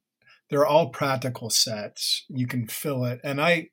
[0.50, 2.26] they're all practical sets.
[2.30, 3.70] You can fill it, and I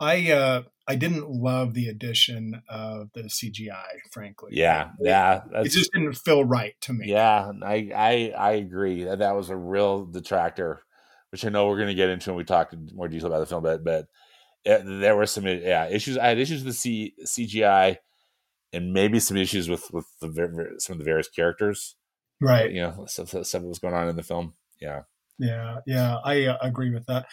[0.00, 4.52] I uh, I didn't love the addition of the CGI, frankly.
[4.54, 7.06] Yeah, yeah, it just didn't feel right to me.
[7.08, 9.04] Yeah, I I I agree.
[9.04, 10.82] That that was a real detractor,
[11.30, 13.40] which I know we're going to get into when we talk in more detail about
[13.40, 13.62] the film.
[13.62, 14.06] But but
[14.64, 16.18] it, there were some yeah issues.
[16.18, 17.96] I had issues with the C, CGI,
[18.72, 21.96] and maybe some issues with with the some of the various characters.
[22.40, 22.70] Right.
[22.70, 24.54] You know, stuff, stuff that was going on in the film.
[24.80, 25.02] Yeah.
[25.38, 27.26] Yeah, yeah, I uh, agree with that.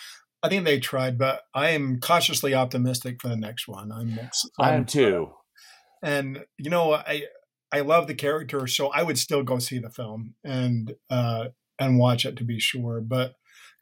[0.43, 3.91] I think they tried, but I am cautiously optimistic for the next one.
[3.91, 4.29] I'm, I'm
[4.59, 5.31] I am too.
[6.03, 7.23] And you know, I
[7.71, 11.45] I love the character, so I would still go see the film and uh,
[11.79, 13.01] and watch it to be sure.
[13.01, 13.33] But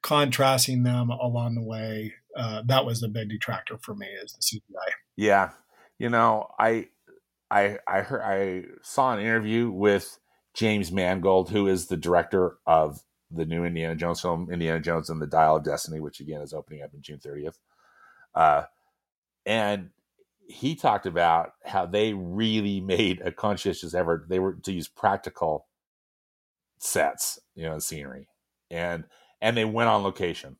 [0.03, 4.59] contrasting them along the way, uh, that was the big detractor for me is the
[4.59, 4.91] CGI.
[5.15, 5.51] Yeah,
[5.97, 6.89] you know, I
[7.49, 10.19] I I heard I saw an interview with
[10.53, 15.21] James Mangold, who is the director of the new Indiana Jones film, Indiana Jones and
[15.21, 17.57] the Dial of Destiny, which again is opening up in June 30th.
[18.35, 18.63] Uh,
[19.45, 19.89] and
[20.47, 24.25] he talked about how they really made a conscientious effort.
[24.29, 25.67] They were to use practical
[26.77, 28.27] sets, you know, scenery,
[28.69, 29.05] and
[29.43, 30.55] and they went on location.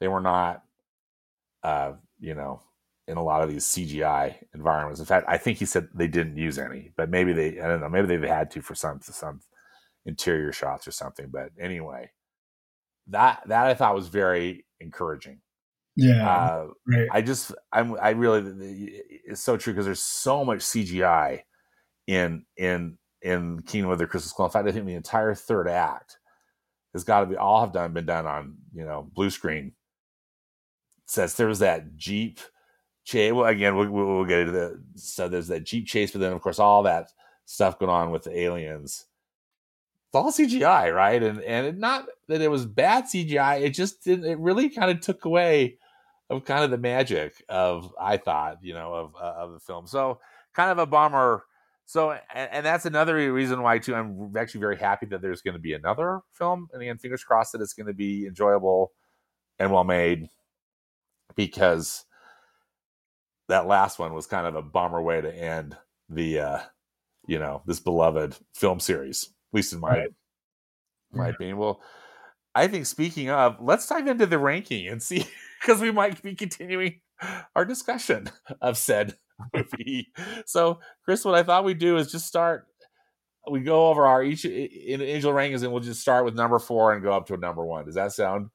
[0.00, 0.64] They were not,
[1.62, 2.60] uh, you know,
[3.06, 4.98] in a lot of these CGI environments.
[4.98, 7.80] In fact, I think he said they didn't use any, but maybe they, I don't
[7.80, 9.40] know, maybe they've had to for some some
[10.04, 11.28] interior shots or something.
[11.30, 12.10] But anyway,
[13.06, 15.40] that that I thought was very encouraging.
[15.94, 17.08] Yeah, uh, right.
[17.12, 21.42] I just I'm I really it's so true because there's so much CGI
[22.08, 24.46] in in in Kingdom of the Crystal Skull.
[24.46, 26.18] In fact, I think the entire third act
[26.94, 29.72] has got to be all have done been done on you know blue screen.
[31.06, 32.40] Says there was that Jeep
[33.04, 33.32] chase.
[33.32, 36.40] Well, again, we'll, we'll get into the so there's that Jeep chase, but then of
[36.40, 37.10] course all that
[37.46, 39.06] stuff going on with the aliens
[40.08, 41.22] It's all CGI, right?
[41.22, 44.26] And and it, not that it was bad CGI, it just didn't.
[44.26, 45.78] It really kind of took away
[46.30, 49.86] of kind of the magic of I thought, you know, of uh, of the film.
[49.86, 50.20] So
[50.54, 51.44] kind of a bummer.
[51.86, 53.94] So and, and, that's another reason why too.
[53.94, 57.52] I'm actually very happy that there's going to be another film, and again, fingers crossed
[57.52, 58.92] that it's going to be enjoyable
[59.58, 60.28] and well made,
[61.36, 62.04] because
[63.48, 65.76] that last one was kind of a bummer way to end
[66.08, 66.58] the uh
[67.26, 70.08] you know this beloved film series at least in my right.
[71.12, 71.58] my opinion.
[71.58, 71.80] Well,
[72.54, 75.26] I think speaking of, let's dive into the ranking and see
[75.60, 77.00] because we might be continuing
[77.54, 79.16] our discussion of said
[79.52, 80.08] movie.
[80.46, 82.66] so, Chris, what I thought we'd do is just start.
[83.50, 87.02] We go over our each individual rankings, and we'll just start with number four and
[87.02, 87.84] go up to a number one.
[87.84, 88.48] Does that sound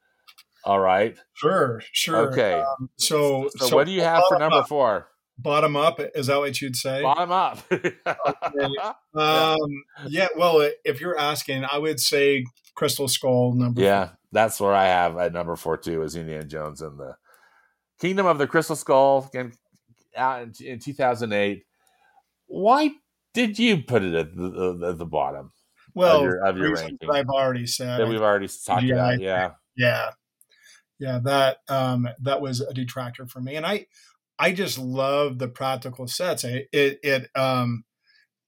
[0.64, 1.16] all right?
[1.34, 2.32] Sure, sure.
[2.32, 2.54] Okay.
[2.60, 5.08] Um, so, so, so, what do you have for number four?
[5.42, 7.96] bottom up is that what you'd say bottom up okay.
[9.16, 9.58] um,
[10.08, 12.44] yeah well if you're asking i would say
[12.76, 14.18] crystal skull number yeah four.
[14.32, 17.16] that's where i have at number four too is indiana jones and the
[18.02, 19.54] kingdom of the crystal skull again
[20.16, 21.64] out in, in 2008
[22.48, 22.92] why
[23.34, 25.52] did you put it at the, at the bottom
[25.94, 29.20] well of your, of your ranking i've already said that we've already talked yeah, about
[29.20, 30.10] yeah yeah
[31.00, 33.86] yeah that um that was a detractor for me and i
[34.40, 36.46] I just love the practical sets.
[36.46, 37.84] It it, it um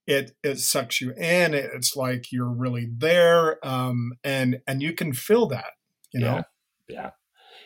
[0.06, 1.52] it it sucks you in.
[1.54, 5.72] It's like you're really there, um, and and you can feel that.
[6.12, 6.34] You yeah.
[6.34, 6.42] know,
[6.88, 7.10] yeah,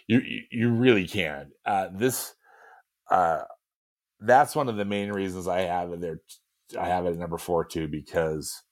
[0.08, 1.52] you you really can.
[1.64, 2.34] Uh, this
[3.10, 3.42] uh,
[4.20, 6.20] that's one of the main reasons I have it there.
[6.78, 8.62] I have it at number four too because,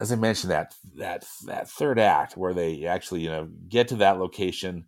[0.00, 3.96] as I mentioned, that that that third act where they actually you know get to
[3.96, 4.86] that location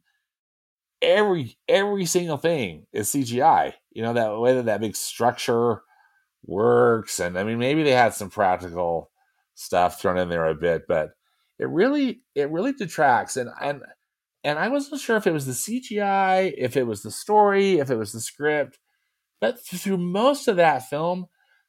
[1.02, 3.74] every every single thing is CGI.
[3.90, 5.82] You know that that that big structure
[6.44, 9.10] works, and I mean maybe they had some practical
[9.54, 11.10] stuff thrown in there a bit, but
[11.58, 13.36] it really it really detracts.
[13.36, 13.82] And and
[14.44, 17.90] and I wasn't sure if it was the CGI, if it was the story, if
[17.90, 18.78] it was the script,
[19.42, 21.26] but through most of that film,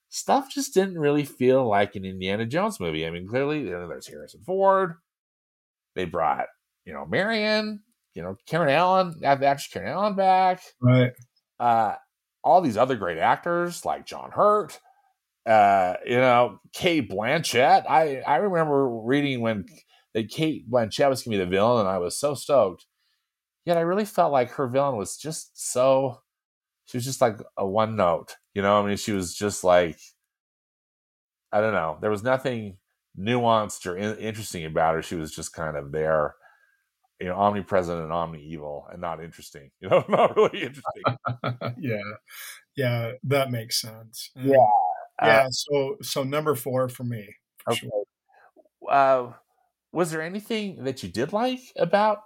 [0.08, 3.06] stuff just didn't really feel like an Indiana Jones movie.
[3.06, 4.94] I mean, clearly you know, there's Harrison Ford.
[5.96, 6.46] They brought
[6.86, 7.82] you know Marion
[8.14, 10.62] you know, Karen Allen, actress Karen Allen back.
[10.82, 11.12] Right.
[11.60, 11.96] Uh,
[12.44, 14.80] all these other great actors like John Hurt,
[15.46, 17.90] uh, you know, Cate Blanchett.
[17.90, 19.66] I, I remember reading when
[20.14, 22.86] that Cate Blanchett was going to be the villain, and I was so stoked.
[23.66, 26.22] Yet I really felt like her villain was just so,
[26.86, 28.82] she was just like a one note, you know?
[28.82, 30.00] I mean, she was just like,
[31.52, 31.98] I don't know.
[32.02, 32.78] There was nothing
[33.17, 35.02] nuanced or in, interesting about her.
[35.02, 36.36] She was just kind of there,
[37.19, 39.72] you know, omnipresent and omni evil, and not interesting.
[39.82, 41.04] You know, not really interesting.
[41.80, 42.02] yeah,
[42.76, 44.32] yeah, that makes sense.
[44.36, 44.56] Yeah,
[45.22, 45.48] yeah.
[45.52, 47.36] so, so number four for me.
[47.60, 47.88] For Okay.
[47.89, 48.06] sure.
[48.89, 49.34] Uh,
[49.91, 52.19] was there anything that you did like about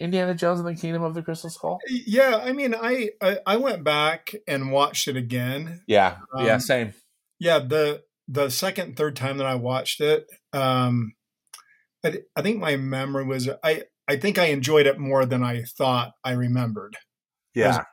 [0.00, 1.78] Indiana Jones and the Kingdom of the Crystal Skull?
[1.88, 5.82] Yeah, I mean, I, I I went back and watched it again.
[5.86, 6.94] Yeah, yeah, Um, same.
[7.40, 11.14] Yeah, the the second, third time that I watched it, um,
[12.04, 15.62] I, I think my memory was I I think I enjoyed it more than I
[15.62, 16.96] thought I remembered.
[17.54, 17.84] Yeah.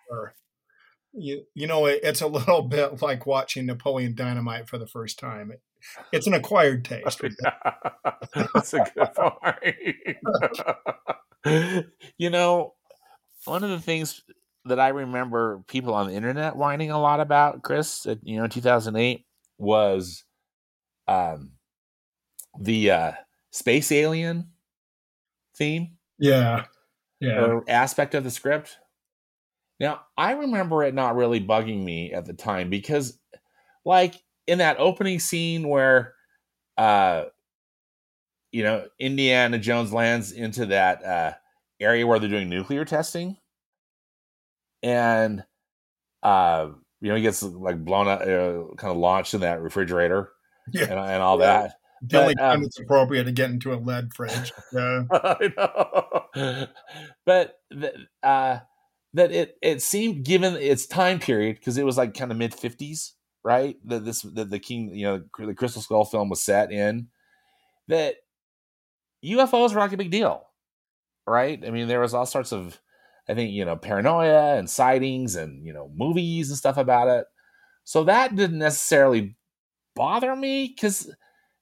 [1.14, 5.20] You, you know, it, it's a little bit like watching Napoleon Dynamite for the first
[5.20, 5.52] time.
[5.52, 5.62] It,
[6.12, 7.22] it's an acquired taste.
[8.54, 9.10] that's a good
[11.44, 11.86] point.
[12.18, 12.74] you know,
[13.46, 14.22] one of the things
[14.66, 18.50] that I remember people on the internet whining a lot about, Chris, you know, in
[18.50, 19.26] 2008
[19.58, 20.24] was
[21.08, 21.52] um,
[22.60, 23.12] the uh,
[23.52, 24.50] space alien
[25.58, 25.98] theme.
[26.18, 26.66] Yeah,
[27.20, 28.78] yeah, or aspect of the script.
[29.80, 33.20] Now, I remember it not really bugging me at the time because,
[33.84, 34.16] like,
[34.48, 36.14] in that opening scene where,
[36.78, 37.26] uh,
[38.52, 41.34] you know, Indiana Jones lands into that uh,
[41.80, 43.38] area where they're doing nuclear testing,
[44.84, 45.44] and,
[46.24, 46.70] uh,
[47.02, 50.32] you know, he gets like blown up, uh, kind of launched in that refrigerator
[50.72, 50.84] yeah.
[50.84, 51.46] and, and all Yeah.
[51.64, 51.76] that.
[52.02, 54.54] The only time um, it's appropriate to get into a lead fridge.
[54.72, 56.68] Yeah, I know.
[57.26, 58.60] but th- uh,
[59.14, 62.54] that it it seemed given its time period because it was like kind of mid
[62.54, 63.14] fifties,
[63.46, 63.78] right?
[63.86, 67.08] That this that the king, you know, the Crystal Skull film was set in
[67.88, 68.16] that
[69.24, 70.48] UFOs were like a big deal,
[71.28, 71.64] right?
[71.66, 72.82] I mean, there was all sorts of,
[73.30, 77.28] I think you know, paranoia and sightings and you know, movies and stuff about it.
[77.84, 79.38] So that didn't necessarily
[79.96, 81.16] bother me because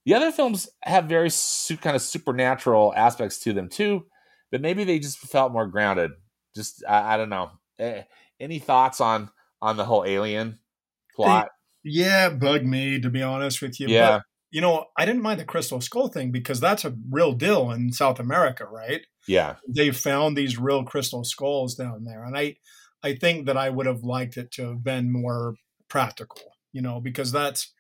[0.06, 4.06] the other films have very su- kind of supernatural aspects to them too,
[4.52, 6.12] but maybe they just felt more grounded.
[6.56, 7.52] Just I, I don't know.
[7.78, 8.04] Eh,
[8.40, 9.30] any thoughts on
[9.62, 10.60] on the whole alien
[11.14, 11.50] plot?
[11.84, 13.90] Yeah, bugged me to be honest with you.
[13.90, 17.34] Yeah, But, you know, I didn't mind the crystal skull thing because that's a real
[17.34, 19.06] deal in South America, right?
[19.28, 22.58] yeah, They found these real crystal skulls down there, and I,
[23.04, 25.56] I think that I would have liked it to have been more
[25.90, 26.42] practical,
[26.74, 27.74] you know, because that's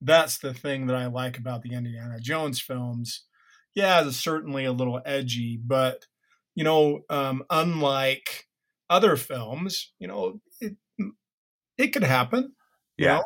[0.00, 3.26] that's the thing that I like about the Indiana Jones films.
[3.74, 6.06] Yeah, it's certainly a little edgy, but
[6.54, 8.46] you know, um, unlike
[8.90, 10.76] other films, you know, it
[11.76, 12.54] it could happen.
[12.98, 13.24] you yeah, know?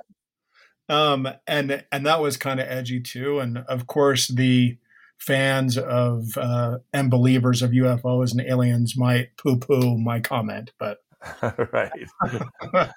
[0.89, 3.39] Um, and and that was kind of edgy too.
[3.39, 4.79] And of course, the
[5.19, 10.99] fans of uh, and believers of UFOs and aliens might poo-poo my comment, but
[11.73, 11.93] right.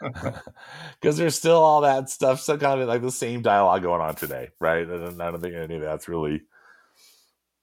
[1.00, 4.16] Because there's still all that stuff, so kind of like the same dialogue going on
[4.16, 4.88] today, right?
[4.88, 6.42] And I don't think any of that's really,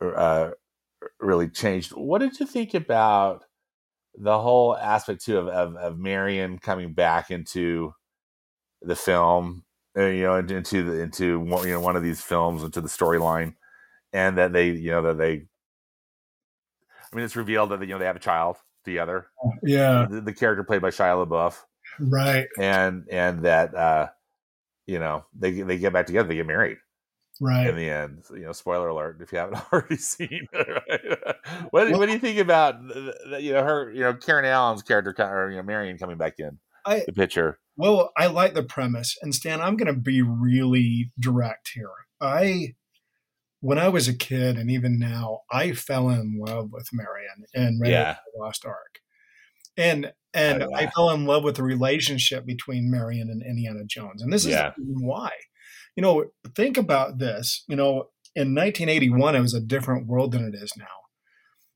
[0.01, 0.51] uh,
[1.19, 1.91] really changed.
[1.91, 3.45] What did you think about
[4.15, 7.95] the whole aspect too of of, of Marion coming back into
[8.81, 9.65] the film,
[9.97, 12.89] uh, you know, into the into one, you know one of these films into the
[12.89, 13.55] storyline,
[14.13, 15.47] and that they, you know, that they.
[17.13, 19.29] I mean, it's revealed that you know they have a child together.
[19.63, 21.59] yeah, The, the character played by Shia LaBeouf
[22.01, 24.09] right, and and that uh
[24.87, 26.79] you know they they get back together they get married
[27.41, 31.37] right in the end you know spoiler alert if you haven't already seen it right?
[31.71, 34.83] what, what do you think about the, the- you know her you know karen allen's
[34.83, 38.63] character or you know marion coming back in I the picture well, I like the
[38.63, 41.91] premise, and Stan, I'm going to be really direct here.
[42.21, 42.77] I
[43.59, 47.85] when I was a kid, and even now, I fell in love with Marion and
[47.85, 48.19] Yeah.
[48.33, 49.01] the Lost Ark,
[49.77, 50.73] and and Oh.
[50.73, 54.53] I fell in love with the relationship between Marion and Indiana Jones, and this is
[54.53, 54.75] Yeah.
[54.79, 55.33] why.
[55.97, 57.65] You know, think about this.
[57.69, 60.87] You know, in 1981, it was a different world than it is now.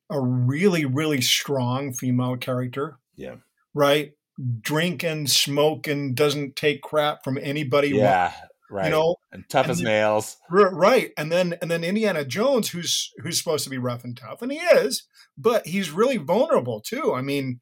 [0.08, 3.38] A really, really strong female character, yeah
[3.74, 4.12] right?
[4.60, 7.88] Drinking, smoking, doesn't take crap from anybody.
[7.88, 8.32] yeah
[8.70, 12.24] right You know, and tough and as then- nails right and then and then indiana
[12.24, 15.04] jones who's who's supposed to be rough and tough and he is
[15.38, 17.60] but he's really vulnerable too i mean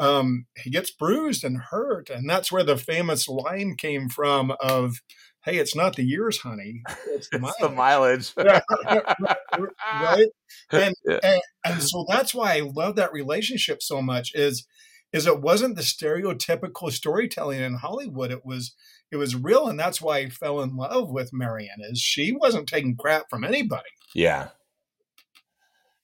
[0.00, 4.96] um he gets bruised and hurt and that's where the famous line came from of
[5.44, 8.66] hey it's not the years honey it's the it's the mileage." mileage
[10.02, 10.26] right
[10.72, 11.18] and, Yeah.
[11.22, 14.66] and and so that's why i love that relationship so much is
[15.12, 18.74] is it wasn't the stereotypical storytelling in hollywood it was
[19.10, 22.68] it was real and that's why i fell in love with marion is she wasn't
[22.68, 24.50] taking crap from anybody yeah and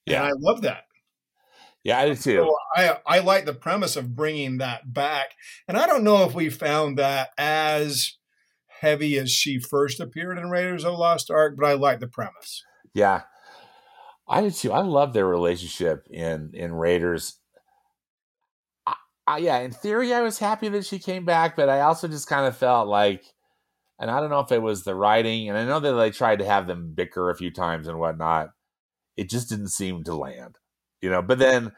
[0.05, 0.83] yeah i love that
[1.83, 5.31] yeah i do too so i i like the premise of bringing that back
[5.67, 8.17] and i don't know if we found that as
[8.81, 12.07] heavy as she first appeared in Raiders of the Lost Ark, but I like the
[12.07, 12.63] premise.
[12.93, 13.23] Yeah,
[14.27, 14.71] I did too.
[14.71, 17.39] I love their relationship in in Raiders.
[19.27, 22.29] I, yeah, in theory, I was happy that she came back, but I also just
[22.29, 23.25] kind of felt like,
[23.99, 26.39] and I don't know if it was the writing, and I know that they tried
[26.39, 28.51] to have them bicker a few times and whatnot.
[29.17, 30.55] It just didn't seem to land,
[31.01, 31.21] you know.
[31.21, 31.73] But then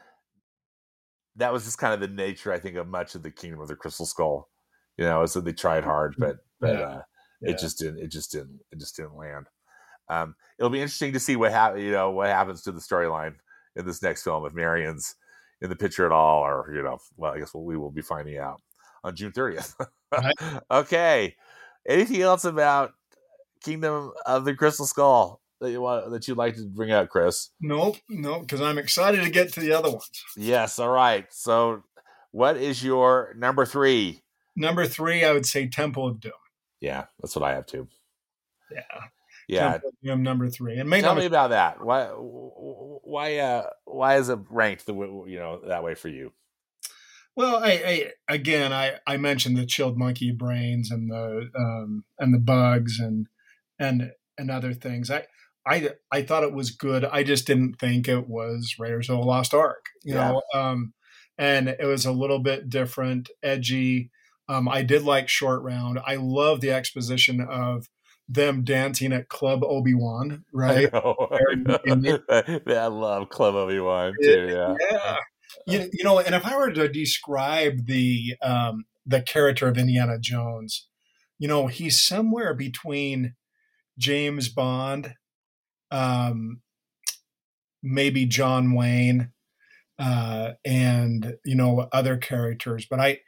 [1.38, 3.68] that was just kind of the nature, I think, of much of the Kingdom of
[3.68, 4.50] the Crystal Skull.
[4.97, 6.86] You know, so they tried hard, but but yeah.
[6.86, 7.02] Uh,
[7.41, 7.52] yeah.
[7.52, 8.00] it just didn't.
[8.00, 8.60] It just didn't.
[8.72, 9.47] It just didn't land.
[10.10, 13.36] Um, it'll be interesting to see what ha- you know what happens to the storyline
[13.76, 15.16] in this next film if Marion's
[15.62, 18.38] in the picture at all, or you know, well, I guess we will be finding
[18.38, 18.62] out
[19.03, 19.76] on June thirtieth.
[20.12, 20.36] right.
[20.72, 21.36] Okay.
[21.88, 22.91] Anything else about
[23.64, 27.49] Kingdom of the Crystal Skull that you want that you'd like to bring out, Chris?
[27.60, 30.24] Nope, nope, because I'm excited to get to the other ones.
[30.36, 30.80] Yes.
[30.80, 31.26] All right.
[31.32, 31.84] So,
[32.32, 34.22] what is your number three?
[34.55, 36.32] Number three, I would say Temple of Doom.
[36.82, 37.88] Yeah, that's what I have too.
[38.72, 38.82] Yeah.
[39.50, 39.80] Yeah.
[40.04, 40.78] Number three.
[40.78, 41.84] And tell me about that.
[41.84, 42.06] Why?
[42.06, 43.38] Why?
[43.38, 46.32] Uh, why is it ranked the you know that way for you?
[47.36, 47.72] Well, I,
[48.28, 53.00] I again, I, I mentioned the chilled monkey brains and the um, and the bugs
[53.00, 53.28] and
[53.80, 55.10] and and other things.
[55.10, 55.26] I
[55.66, 57.06] I I thought it was good.
[57.06, 59.86] I just didn't think it was Raiders of the Lost Ark.
[60.04, 60.32] You yeah.
[60.32, 60.93] know, um,
[61.38, 64.12] and it was a little bit different, edgy.
[64.47, 66.00] Um, I did like Short Round.
[66.06, 67.88] I love the exposition of
[68.30, 70.89] them dancing at Club Obi Wan, right?
[70.93, 70.99] I,
[72.75, 74.47] I love Club Obi Wan too.
[74.49, 75.17] Yeah, yeah.
[75.65, 80.19] You, you know, and if I were to describe the um, the character of Indiana
[80.19, 80.88] Jones,
[81.39, 83.34] you know, he's somewhere between
[83.97, 85.15] James Bond,
[85.89, 86.61] um,
[87.82, 89.32] maybe John Wayne,
[89.97, 92.86] uh, and you know other characters.
[92.88, 93.19] But I,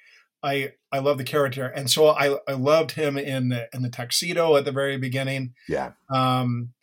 [0.43, 3.89] I I love the character, and so I I loved him in the in the
[3.89, 5.53] tuxedo at the very beginning.
[5.67, 5.91] Yeah.
[6.09, 6.73] Um,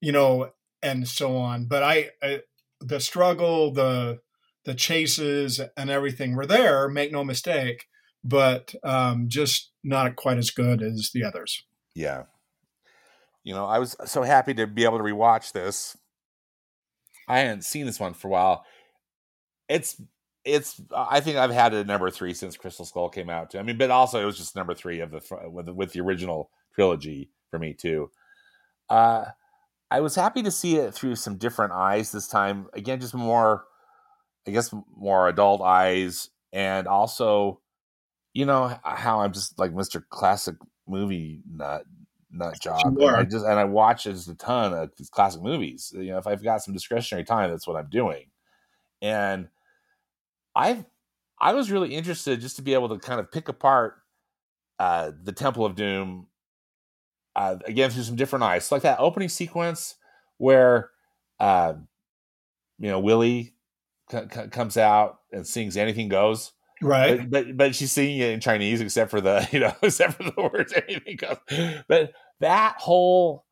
[0.00, 0.52] you know,
[0.82, 1.66] and so on.
[1.66, 2.40] But I, I
[2.80, 4.20] the struggle, the
[4.64, 6.88] the chases, and everything were there.
[6.88, 7.86] Make no mistake,
[8.22, 11.64] but um, just not quite as good as the others.
[11.94, 12.24] Yeah.
[13.42, 15.96] You know, I was so happy to be able to rewatch this.
[17.26, 18.64] I hadn't seen this one for a while.
[19.68, 20.00] It's
[20.44, 23.58] it's I think I've had it number three since Crystal Skull came out too.
[23.58, 25.20] I mean, but also it was just number three of the
[25.50, 28.10] with with the original trilogy for me too.
[28.88, 29.26] Uh,
[29.90, 32.68] I was happy to see it through some different eyes this time.
[32.72, 33.64] Again, just more,
[34.46, 37.60] I guess, more adult eyes, and also,
[38.32, 40.54] you know, how I'm just like Mister Classic
[40.88, 41.84] movie nut
[42.32, 42.80] nut job.
[42.98, 43.16] Sure.
[43.16, 45.92] I just and I watch just a ton of these classic movies.
[45.94, 48.26] You know, if I've got some discretionary time, that's what I'm doing,
[49.02, 49.48] and
[50.60, 50.84] I
[51.40, 53.94] I was really interested just to be able to kind of pick apart
[54.78, 56.26] uh, the Temple of Doom
[57.34, 59.96] uh, again through some different eyes, like that opening sequence
[60.36, 60.90] where
[61.38, 61.74] uh,
[62.78, 63.54] you know Willie
[64.10, 66.52] c- c- comes out and sings "Anything Goes."
[66.82, 70.14] Right, but, but, but she's singing it in Chinese, except for the you know except
[70.14, 71.38] for the words "anything goes."
[71.88, 73.46] But that whole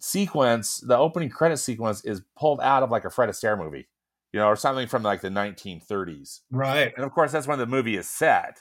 [0.00, 3.86] sequence, the opening credit sequence, is pulled out of like a Fred Astaire movie
[4.32, 6.40] you know, or something from like the 1930s.
[6.50, 6.92] Right.
[6.96, 8.60] And of course, that's when the movie is set.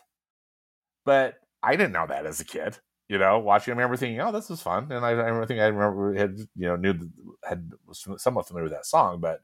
[1.05, 2.77] But I didn't know that as a kid.
[3.07, 5.63] You know, watching, I remember thinking, "Oh, this was fun," and I, I remember thinking,
[5.63, 7.09] I remember had you know knew
[7.43, 9.41] had was somewhat familiar with that song, but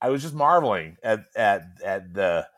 [0.00, 2.48] I was just marveling at at at the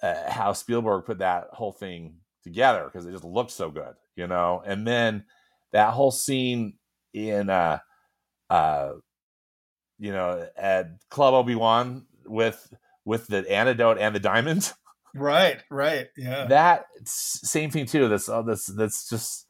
[0.00, 4.26] uh, how Spielberg put that whole thing together because it just looked so good, you
[4.26, 4.62] know.
[4.64, 5.24] And then
[5.72, 6.74] that whole scene
[7.12, 7.78] in uh
[8.50, 8.92] uh
[10.02, 12.74] you know, at Club Obi Wan with
[13.04, 14.74] with the antidote and the diamonds.
[15.14, 16.46] Right, right, yeah.
[16.46, 18.08] That same thing too.
[18.08, 19.46] That's uh, that's that's just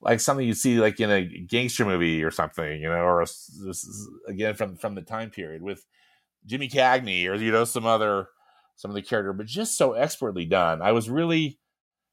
[0.00, 3.26] like something you see like in a gangster movie or something, you know, or a,
[3.26, 5.84] this again from from the time period with
[6.46, 8.28] Jimmy Cagney or you know some other
[8.76, 10.80] some of the character, but just so expertly done.
[10.80, 11.58] I was really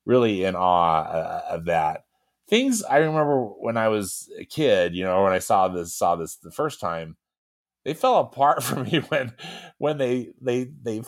[0.03, 2.03] really in awe uh, of that.
[2.49, 6.17] Things I remember when I was a kid, you know, when I saw this saw
[6.17, 7.15] this the first time
[7.85, 9.33] they fell apart for me when
[9.77, 11.01] when they they they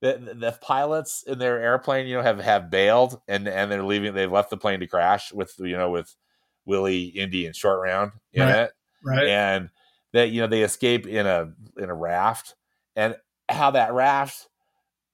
[0.00, 4.14] the, the pilots in their airplane you know have have bailed and and they're leaving
[4.14, 6.14] they've left the plane to crash with you know with
[6.66, 8.72] willie indy and short round in right, it.
[9.04, 9.26] Right.
[9.28, 9.70] And
[10.12, 12.54] that you know they escape in a in a raft.
[12.94, 13.16] And
[13.48, 14.48] how that raft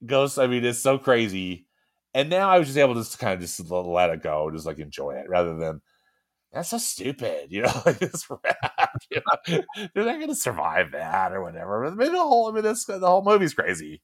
[0.05, 1.67] goes i mean it's so crazy.
[2.15, 4.67] And now i was just able to just kind of just let it go just
[4.67, 5.81] like enjoy it rather than
[6.53, 8.78] that's so stupid, you know, like this rap,
[9.11, 9.63] you know,
[9.95, 11.87] they're not going to survive that or whatever.
[11.87, 14.01] I mean, the whole, I mean, this, the whole movie's crazy.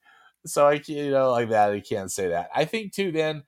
[0.46, 2.50] So I, you know, like that, I can't say that.
[2.54, 3.42] I think too, then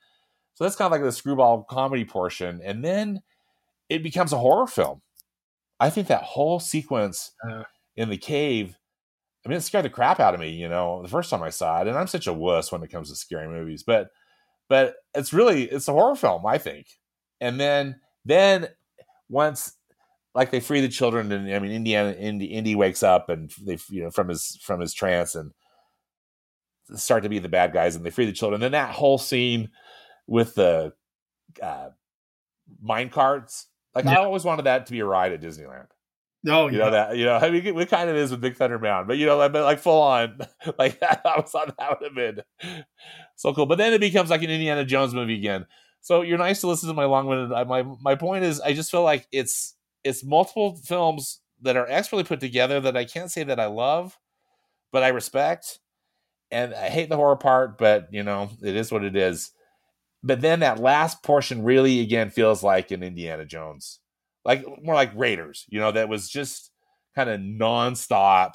[0.55, 3.23] So that's kind of like the screwball comedy portion, and then
[3.91, 5.03] it becomes a horror film.
[5.81, 7.65] I think that whole sequence Uh.
[7.97, 8.79] in the cave.
[9.45, 11.51] I mean, it scared the crap out of me, you know, the first time I
[11.51, 13.85] saw it, and I'm such a wuss when it comes to scary movies.
[13.85, 14.11] But,
[14.69, 16.89] but it's really it's a horror film, I think.
[17.41, 18.69] And then, then
[19.29, 19.75] once
[20.37, 23.79] like they free the children, and I mean, Indiana Indy, Indy wakes up and they
[23.89, 25.51] you know from his from his trance and
[26.95, 28.61] start to be the bad guys, and they free the children.
[28.61, 29.71] then that whole scene
[30.27, 30.93] with the
[31.63, 31.89] uh,
[32.81, 35.87] mine carts, like I always wanted that to be a ride at Disneyland.
[36.49, 36.85] Oh, You yeah.
[36.85, 39.19] know that you know I mean it kind of is with Big Thunder Mountain, but
[39.19, 40.39] you know but like full on
[40.79, 42.85] like I was on that would have been
[43.37, 43.67] so cool.
[43.67, 45.67] But then it becomes like an Indiana Jones movie again.
[46.03, 47.51] So you're nice to listen to my long winded.
[47.67, 49.76] My my point is I just feel like it's
[50.07, 54.19] it's multiple films that are expertly put together that I can't say that I love,
[54.93, 55.81] but I respect.
[56.51, 59.51] And I hate the horror part, but you know it is what it is.
[60.23, 64.01] But then that last portion really again feels like an Indiana Jones
[64.47, 66.71] like more like Raiders, you know, that was just
[67.17, 68.53] kind of nonstop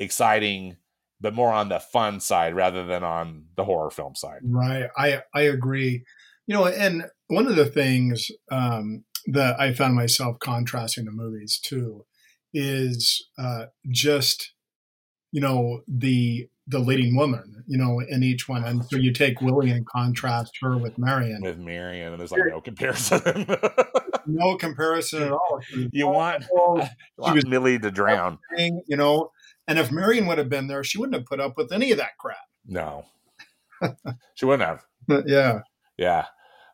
[0.00, 0.76] exciting,
[1.20, 4.40] but more on the fun side rather than on the horror film side.
[4.42, 4.88] Right.
[4.98, 6.04] I I agree.
[6.48, 11.58] You know, and one of the things um, that I found myself contrasting the movies
[11.62, 12.04] too
[12.54, 14.52] is uh, just
[15.32, 19.40] you know the the leading woman, you know, in each one, and so you take
[19.40, 21.40] Willie and contrast her with Marion.
[21.40, 23.46] With Marion, and there's like no comparison.
[24.28, 25.60] No comparison at all.
[25.62, 28.40] She you want, you was- Willie to drown.
[28.58, 29.30] you know,
[29.68, 31.98] and if Marion would have been there, she wouldn't have put up with any of
[31.98, 32.38] that crap.
[32.66, 33.04] No,
[34.34, 34.82] she wouldn't have.
[35.28, 35.60] Yeah,
[35.96, 36.24] Yeah,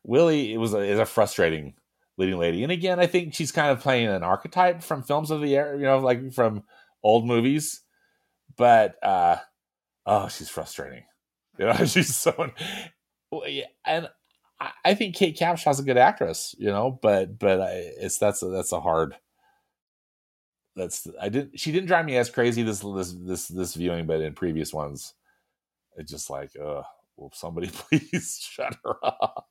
[0.03, 1.75] Willie it was a, is a frustrating
[2.17, 5.41] leading lady, and again, I think she's kind of playing an archetype from films of
[5.41, 6.65] the era, you know, like from
[7.03, 7.81] old movies.
[8.57, 9.39] But uh
[10.07, 11.05] oh, she's frustrating.
[11.59, 12.51] You know, she's so.
[13.87, 14.09] And
[14.85, 16.55] I, think Kate Capshaw's a good actress.
[16.59, 19.17] You know, but but I, it's that's a, that's a hard.
[20.75, 21.61] That's I didn't.
[21.61, 25.13] She didn't drive me as crazy this this this this viewing, but in previous ones,
[25.97, 26.83] it's just like, uh,
[27.17, 29.47] will somebody please shut her up?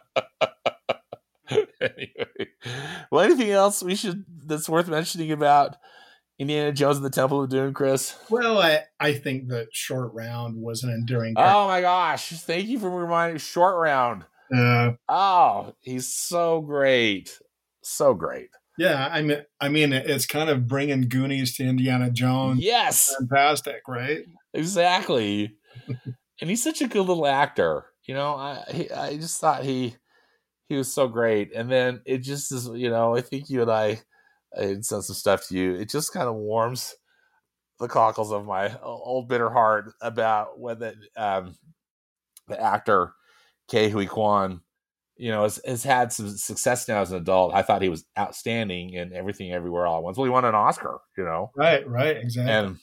[3.10, 5.76] well, anything else we should that's worth mentioning about
[6.38, 8.16] Indiana Jones and the Temple of Doom, Chris?
[8.30, 11.34] well, I I think that short round was an enduring.
[11.36, 12.28] Oh my gosh!
[12.30, 14.24] Thank you for reminding short round.
[14.54, 17.38] Uh, Oh, he's so great,
[17.82, 18.48] so great.
[18.78, 22.60] yeah, I mean, I mean, it's kind of bringing Goonies to Indiana Jones.
[22.62, 24.20] Yes, Fantastic, right?
[24.54, 25.54] exactly.
[26.40, 27.84] and he's such a good little actor.
[28.04, 29.96] You know, I he, I just thought he
[30.68, 31.52] he was so great.
[31.54, 34.00] And then it just is, you know, I think you and I,
[34.56, 35.74] I sent some stuff to you.
[35.74, 36.94] It just kind of warms
[37.78, 41.56] the cockles of my old bitter heart about when the um,
[42.48, 43.12] the actor
[43.68, 44.60] Ke Huy Quan,
[45.16, 47.54] you know, has, has had some success now as an adult.
[47.54, 50.16] I thought he was outstanding in everything, everywhere, all at once.
[50.16, 52.52] Well, he won an Oscar, you know, Right, right, exactly.
[52.52, 52.78] and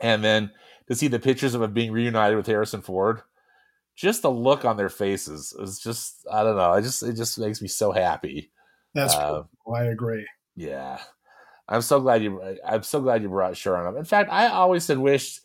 [0.00, 0.50] and then
[0.88, 3.22] to see the pictures of him being reunited with Harrison Ford,
[3.94, 6.70] just the look on their faces is just I don't know.
[6.70, 8.50] I just it just makes me so happy.
[8.94, 9.74] That's uh, cool.
[9.74, 10.26] I agree.
[10.56, 10.98] Yeah,
[11.68, 12.40] I'm so glad you.
[12.66, 13.98] I'm so glad you brought Short Round up.
[13.98, 15.40] In fact, I always had wished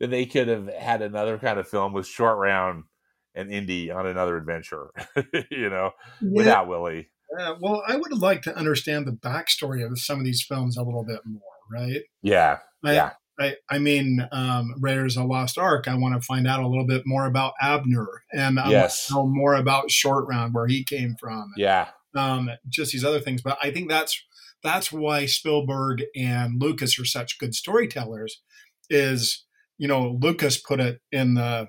[0.00, 2.84] that they could have had another kind of film with Short Round
[3.34, 4.90] and Indy on another adventure.
[5.50, 7.08] you know, without Willie.
[7.38, 10.82] Yeah, well, I would like to understand the backstory of some of these films a
[10.82, 11.40] little bit more,
[11.70, 12.02] right?
[12.22, 13.10] Yeah, I, Yeah.
[13.38, 15.88] I, I mean, um, Raiders of the Lost Ark.
[15.88, 19.10] I want to find out a little bit more about Abner, and I Yes.
[19.10, 21.50] want to know more about Short Round, where he came from.
[21.56, 23.42] yeah, um, just these other things.
[23.42, 24.20] But I think that's
[24.62, 28.40] that's why Spielberg and Lucas are such good storytellers.
[28.90, 29.44] Is
[29.78, 31.68] you know Lucas put it in the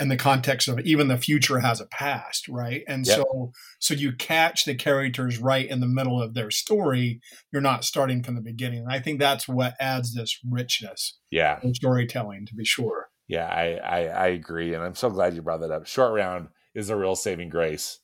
[0.00, 2.82] in the context of even the future has a past, right?
[2.86, 3.16] And Yep.
[3.16, 7.20] so so you catch the characters right in the middle of their story.
[7.52, 8.80] You're not starting from the beginning.
[8.84, 13.08] And I think that's what adds this richness yeah, in storytelling, to be sure.
[13.26, 13.46] yeah.
[13.46, 15.86] I, I I agree, and I'm so glad you brought that up.
[15.86, 17.98] Short Round is a real saving grace.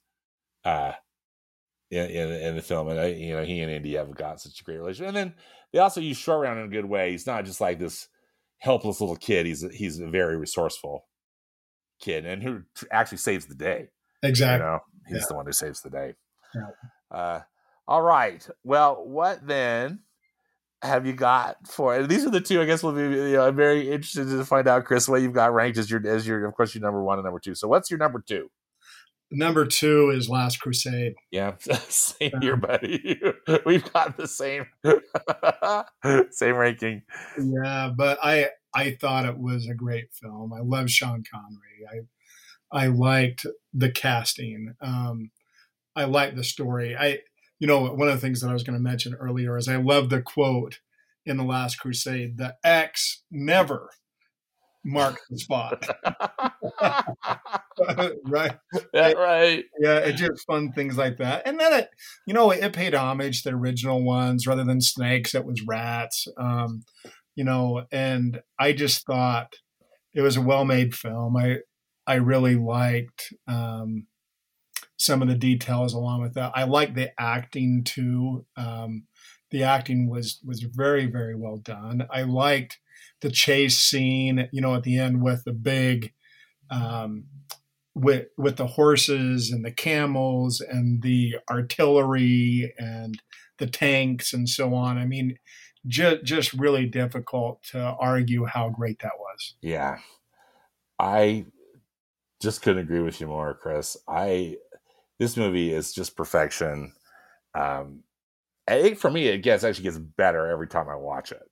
[0.64, 0.92] Uh,
[1.90, 4.60] in, in, in the film, and I, you know he and Indy have got such
[4.60, 5.08] a great relationship.
[5.08, 5.34] And then
[5.72, 7.12] they also use Short Round in a good way.
[7.12, 8.08] He's not just like this
[8.58, 9.46] helpless little kid.
[9.46, 11.06] He's a, he's a very resourceful
[12.04, 13.88] kid, and who actually saves the day.
[14.22, 14.64] You Exactly.
[14.66, 15.24] know, he's Yeah.
[15.28, 16.14] the one who saves the day.
[16.54, 16.66] Yeah.
[17.10, 17.40] Uh,
[17.88, 18.46] all right.
[18.62, 20.00] Well, what then
[20.82, 21.94] have you got for?
[21.96, 22.60] And these are the two.
[22.60, 23.02] I guess we'll be.
[23.02, 26.06] You know, I'm very interested to find out, Chris, what you've got ranked as your
[26.06, 27.54] as your, of course, your number one and number two.
[27.54, 28.50] So, what's your number two?
[29.30, 31.14] Number two is Last Crusade.
[31.30, 31.54] Yeah,
[31.88, 33.20] same here, buddy.
[33.66, 34.66] We've got the same
[36.30, 37.02] same ranking.
[37.38, 40.52] Yeah, but I I thought it was a great film.
[40.52, 41.86] I love Sean Connery.
[41.90, 42.00] I
[42.70, 44.74] I liked the casting.
[44.80, 45.30] Um,
[45.94, 46.96] I liked the story.
[46.96, 47.20] I,
[47.60, 49.76] you know, one of the things that I was going to mention earlier is I
[49.76, 50.80] love the quote
[51.24, 53.90] in the Last Crusade: "The X never
[54.84, 55.88] marked the spot."
[58.26, 58.58] right.
[58.92, 59.64] Yeah, right.
[59.78, 61.46] Yeah, it just fun things like that.
[61.46, 61.90] And then it,
[62.26, 66.26] you know, it, paid homage to the original ones rather than snakes, it was rats.
[66.36, 66.84] Um,
[67.34, 69.54] you know, and I just thought
[70.14, 71.36] it was a well made film.
[71.36, 71.58] I
[72.06, 74.06] I really liked um,
[74.96, 76.52] some of the details along with that.
[76.54, 78.46] I like the acting too.
[78.56, 79.04] Um,
[79.50, 82.06] the acting was was very very well done.
[82.10, 82.78] I liked
[83.20, 86.12] the chase scene, you know, at the end with the big
[86.70, 87.24] um,
[87.94, 93.20] with with the horses and the camels and the artillery and
[93.58, 94.98] the tanks and so on.
[94.98, 95.36] I mean,
[95.86, 99.54] just just really difficult to argue how great that was.
[99.60, 99.98] Yeah,
[100.98, 101.46] I
[102.40, 103.96] just couldn't agree with you more, Chris.
[104.08, 104.56] I
[105.18, 106.92] this movie is just perfection.
[107.54, 108.02] Um,
[108.66, 111.42] I think for me, it gets actually gets better every time I watch it.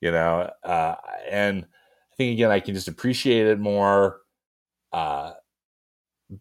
[0.00, 0.96] You know, uh,
[1.30, 4.20] and I think again I can just appreciate it more.
[4.92, 5.32] Uh,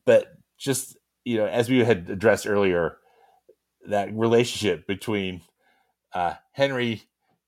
[0.06, 2.98] but just you know, as we had addressed earlier,
[3.88, 5.42] that relationship between
[6.14, 7.04] uh, Henry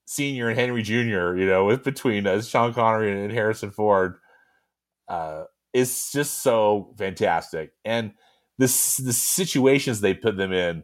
[0.05, 4.17] Senior and Henry Junior, you know, with between uh, Sean Connery and Harrison Ford,
[5.07, 5.43] uh,
[5.73, 8.13] is just so fantastic, and
[8.57, 10.83] this the situations they put them in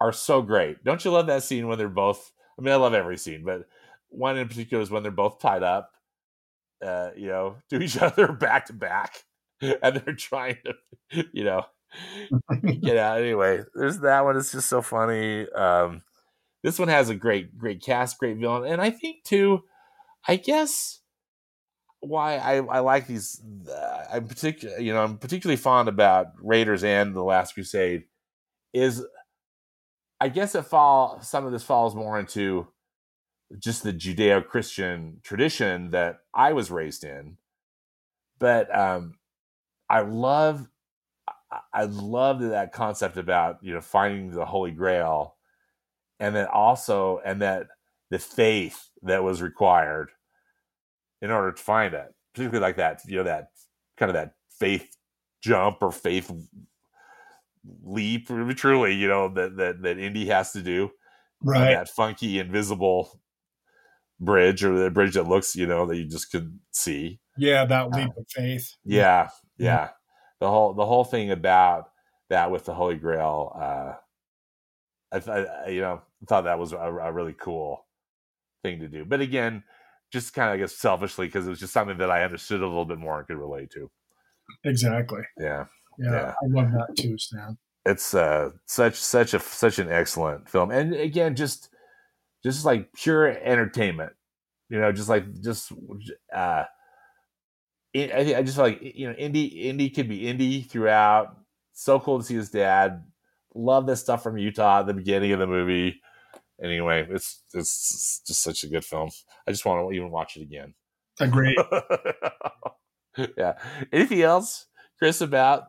[0.00, 0.82] are so great.
[0.84, 2.32] Don't you love that scene when they're both?
[2.58, 3.66] I mean, I love every scene, but
[4.08, 5.90] one in particular is when they're both tied up,
[6.84, 9.24] uh, you know, to each other back to back
[9.60, 11.64] and they're trying to, you know,
[12.80, 13.20] get out.
[13.20, 14.36] Anyway, there's that one.
[14.36, 15.48] It's just so funny.
[15.50, 16.02] Um,
[16.62, 19.62] this one has a great, great cast, great villain, and I think too,
[20.26, 21.00] I guess
[22.00, 23.40] why I, I like these.
[24.12, 28.04] I'm particular, you know, I'm particularly fond about Raiders and the Last Crusade.
[28.72, 29.04] Is
[30.20, 32.68] I guess it fall some of this falls more into
[33.58, 37.36] just the Judeo-Christian tradition that I was raised in,
[38.38, 39.14] but um,
[39.88, 40.68] I love
[41.72, 45.36] I love that concept about you know finding the Holy Grail,
[46.22, 47.66] and then also and that
[48.10, 50.10] the faith that was required
[51.20, 53.48] in order to find it, particularly like that you know that
[53.96, 54.96] kind of that faith
[55.42, 56.30] jump or faith
[57.82, 60.90] leap, truly you know that that that Indy has to do,
[61.42, 61.72] right?
[61.72, 63.20] That funky invisible
[64.20, 67.18] bridge or the bridge that looks you know that you just could see.
[67.36, 68.76] Yeah, that leap uh, of faith.
[68.84, 69.90] Yeah, yeah.
[70.38, 71.90] The whole the whole thing about
[72.30, 73.94] that with the Holy Grail, uh,
[75.12, 77.86] I, I you know thought that was a, a, really cool
[78.62, 79.04] thing to do.
[79.04, 79.62] But again,
[80.12, 82.66] just kind of I guess selfishly because it was just something that I understood a
[82.66, 83.90] little bit more and could relate to.
[84.64, 85.22] Exactly.
[85.38, 85.66] Yeah.
[85.98, 86.34] Yeah, yeah.
[86.42, 87.58] I love that too, Stan.
[87.84, 91.68] It's uh, such such a such an excellent film, and again, just
[92.42, 94.12] just like pure entertainment.
[94.68, 95.72] You know, just like just
[96.34, 96.64] uh,
[97.94, 101.36] I, I just feel like you know, Indy Indy could be Indy throughout.
[101.72, 103.04] So cool to see his dad.
[103.54, 106.00] Love this stuff from Utah at the beginning of the movie.
[106.62, 109.10] Anyway, it's it's just such a good film.
[109.46, 110.74] I just want to even watch it again.
[111.20, 111.56] Agree.
[113.36, 113.54] yeah.
[113.92, 114.66] Anything else,
[114.98, 115.64] Chris, about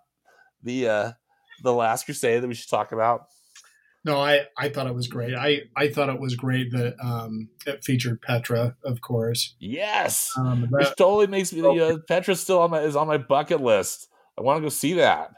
[0.62, 1.12] the uh
[1.64, 3.28] the Last Crusade that we should talk about?
[4.06, 5.34] No, I, I thought it was great.
[5.34, 9.56] I, I thought it was great that um, it featured Petra, of course.
[9.60, 11.60] Yes, um, that, which totally makes me.
[11.60, 14.10] You know, Petra still on my is on my bucket list.
[14.38, 15.32] I want to go see that.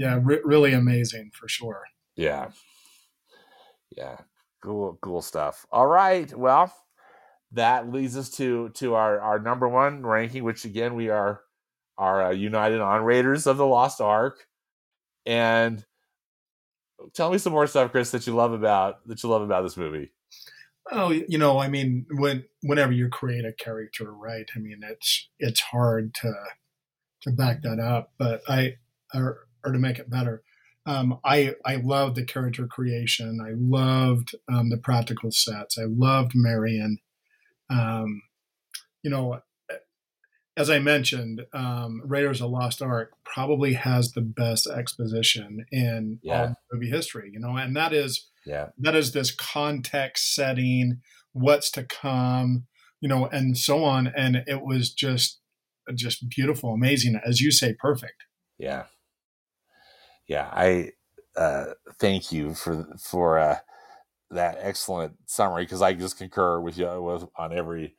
[0.00, 1.82] Yeah, re- really amazing for sure.
[2.16, 2.52] Yeah,
[3.94, 4.16] yeah,
[4.62, 5.66] cool, cool stuff.
[5.70, 6.72] All right, well,
[7.52, 11.42] that leads us to to our our number one ranking, which again we are
[11.98, 14.46] are uh, united on Raiders of the Lost Ark,
[15.26, 15.84] and
[17.12, 19.76] tell me some more stuff, Chris, that you love about that you love about this
[19.76, 20.14] movie.
[20.90, 24.48] Oh, you know, I mean, when whenever you create a character, right?
[24.56, 26.32] I mean, it's it's hard to
[27.20, 28.76] to back that up, but I
[29.12, 30.42] or or to make it better.
[30.86, 33.38] Um, I I loved the character creation.
[33.44, 35.78] I loved um, the practical sets.
[35.78, 36.98] I loved Marion.
[37.68, 38.22] Um,
[39.02, 39.40] you know,
[40.56, 46.40] as I mentioned, um, Raiders of Lost Ark probably has the best exposition in yeah.
[46.40, 47.30] all movie history.
[47.32, 51.00] You know, and that is yeah that is this context setting,
[51.32, 52.66] what's to come,
[53.00, 54.06] you know, and so on.
[54.08, 55.40] And it was just
[55.94, 58.24] just beautiful, amazing, as you say, perfect.
[58.58, 58.84] Yeah,
[60.30, 60.48] yeah.
[60.52, 60.92] I
[61.36, 63.58] uh, thank you for for uh,
[64.30, 67.96] that excellent summary because I just concur with you with on every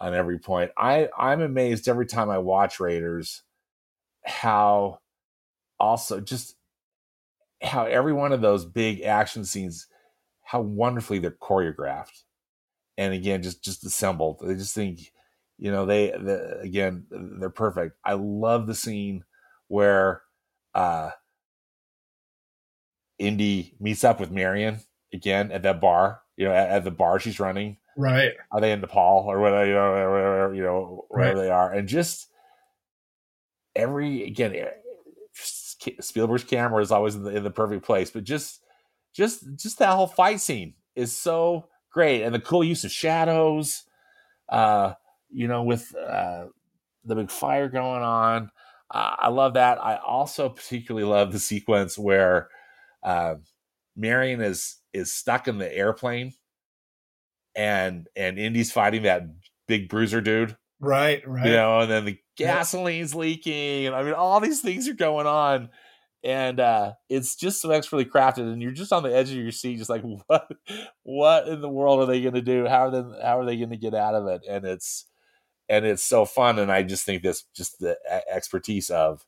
[0.00, 0.70] on every point.
[0.78, 3.42] I I'm amazed every time I watch Raiders
[4.24, 5.00] how
[5.80, 6.56] also just
[7.62, 9.88] how every one of those big action scenes,
[10.44, 12.22] how wonderfully they're choreographed,
[12.96, 14.40] and again, just just assembled.
[14.48, 15.12] I just think,
[15.58, 17.96] you know, they, the again they're perfect.
[18.04, 19.24] I love the scene
[19.66, 20.22] where
[20.72, 21.10] uh
[23.18, 24.80] Indy meets up with Marion
[25.12, 26.20] again at that bar.
[26.36, 27.78] You know, at, at the bar she's running.
[27.96, 28.32] Right.
[28.52, 29.66] Are they in Nepal or whatever?
[29.66, 31.42] You know, wherever, you know, wherever right.
[31.42, 32.28] they are, and just
[33.74, 38.60] every again, eh, Spielberg's camera is always in the, in the perfect place, but just
[39.14, 43.84] just just that whole fight scene is so great, and the cool use of shadows.
[44.48, 44.92] Uh,
[45.30, 46.46] you know, with uh,
[47.04, 48.50] the big fire going on.
[48.90, 49.82] Uh, I love that.
[49.82, 52.48] I also particularly love the sequence where
[53.06, 53.36] uh,
[53.96, 56.34] Marion is is stuck in the airplane,
[57.54, 59.22] and and Indy's fighting that
[59.66, 60.56] big bruiser dude.
[60.80, 61.46] Right, right.
[61.46, 65.26] You know, and then the gasoline's leaking, and I mean, all these things are going
[65.26, 65.70] on,
[66.22, 69.52] and uh, it's just so expertly crafted, and you're just on the edge of your
[69.52, 70.48] seat, just like, what,
[71.04, 72.66] what in the world are they going to do?
[72.66, 74.42] How are they, how are they going to get out of it?
[74.46, 75.06] And it's,
[75.68, 77.96] and it's so fun, and I just think this, just the
[78.30, 79.24] expertise of,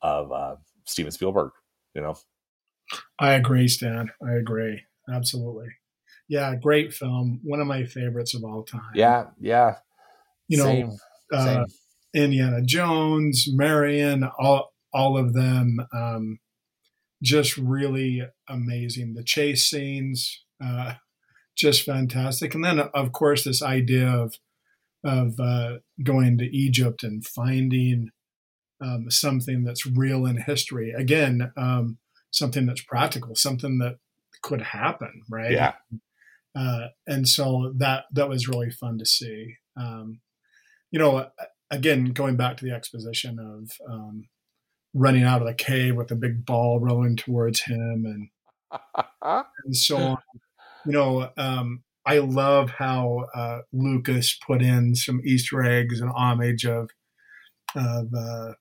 [0.00, 0.56] of uh,
[0.86, 1.50] Steven Spielberg,
[1.94, 2.16] you know.
[3.18, 4.10] I agree, Stan.
[4.26, 4.82] I agree.
[5.12, 5.68] Absolutely.
[6.28, 7.40] Yeah, great film.
[7.42, 8.82] One of my favorites of all time.
[8.94, 9.76] Yeah, yeah.
[10.48, 10.90] You know, Same.
[11.32, 11.64] Uh, Same.
[12.14, 16.40] Indiana Jones, Marion, all all of them, um,
[17.22, 19.14] just really amazing.
[19.14, 20.94] The chase scenes, uh,
[21.56, 22.54] just fantastic.
[22.54, 24.34] And then, of course, this idea of
[25.04, 28.10] of uh, going to Egypt and finding
[28.80, 30.92] um, something that's real in history.
[30.92, 31.98] Again, um,
[32.30, 33.96] something that's practical, something that
[34.42, 35.52] could happen, right?
[35.52, 35.74] Yeah.
[36.54, 39.56] Uh, and so that that was really fun to see.
[39.76, 40.20] Um,
[40.90, 41.28] you know,
[41.70, 44.28] again, going back to the exposition of um,
[44.94, 48.28] running out of the cave with a big ball rolling towards him, and
[49.22, 50.18] and so on.
[50.84, 56.64] You know, um, I love how uh, Lucas put in some Easter eggs and homage
[56.64, 56.90] of
[57.76, 58.52] of uh,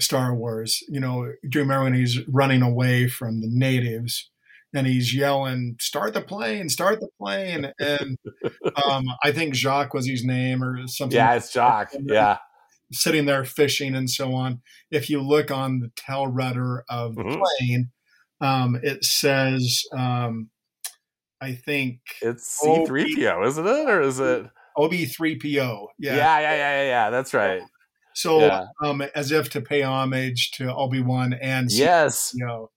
[0.00, 0.82] Star Wars.
[0.88, 4.30] You know, do you remember when he's running away from the natives
[4.74, 6.68] and he's yelling, "Start the plane!
[6.68, 8.18] Start the plane!" And
[8.86, 11.16] um, I think Jock was his name or something.
[11.16, 11.90] Yeah, it's Jock.
[12.04, 12.38] Yeah,
[12.92, 14.62] sitting there fishing and so on.
[14.90, 17.42] If you look on the tail rudder of the mm-hmm.
[17.58, 17.90] plane,
[18.40, 20.50] um, it says, um,
[21.40, 24.46] I think it's C three PO, isn't it, or is it
[24.76, 25.88] OB three PO?
[25.98, 26.16] Yeah.
[26.16, 27.10] yeah, yeah, yeah, yeah, yeah.
[27.10, 27.62] That's right.
[28.20, 28.66] So, yeah.
[28.84, 32.70] um, as if to pay homage to Obi Wan and yes, you know,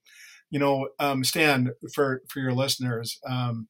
[0.50, 3.18] you know, um, Stan for for your listeners.
[3.28, 3.68] Um,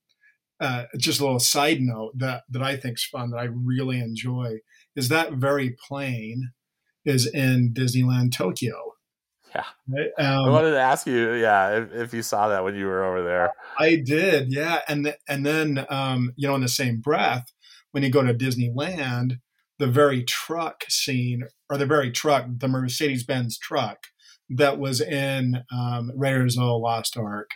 [0.61, 3.99] uh, just a little side note that that I think is fun that I really
[3.99, 4.59] enjoy
[4.95, 6.53] is that very plane
[7.05, 8.93] is in Disneyland Tokyo.
[9.55, 10.11] Yeah, right?
[10.18, 13.05] um, I wanted to ask you, yeah, if, if, you saw that when you were
[13.05, 13.53] over there.
[13.79, 17.53] I did, yeah, and and then um, you know, in the same breath,
[17.93, 19.39] when you go to Disneyland,
[19.79, 23.99] the very truck scene or the very truck, the Mercedes Benz truck
[24.49, 27.51] that was in um, Raiders of the Lost Ark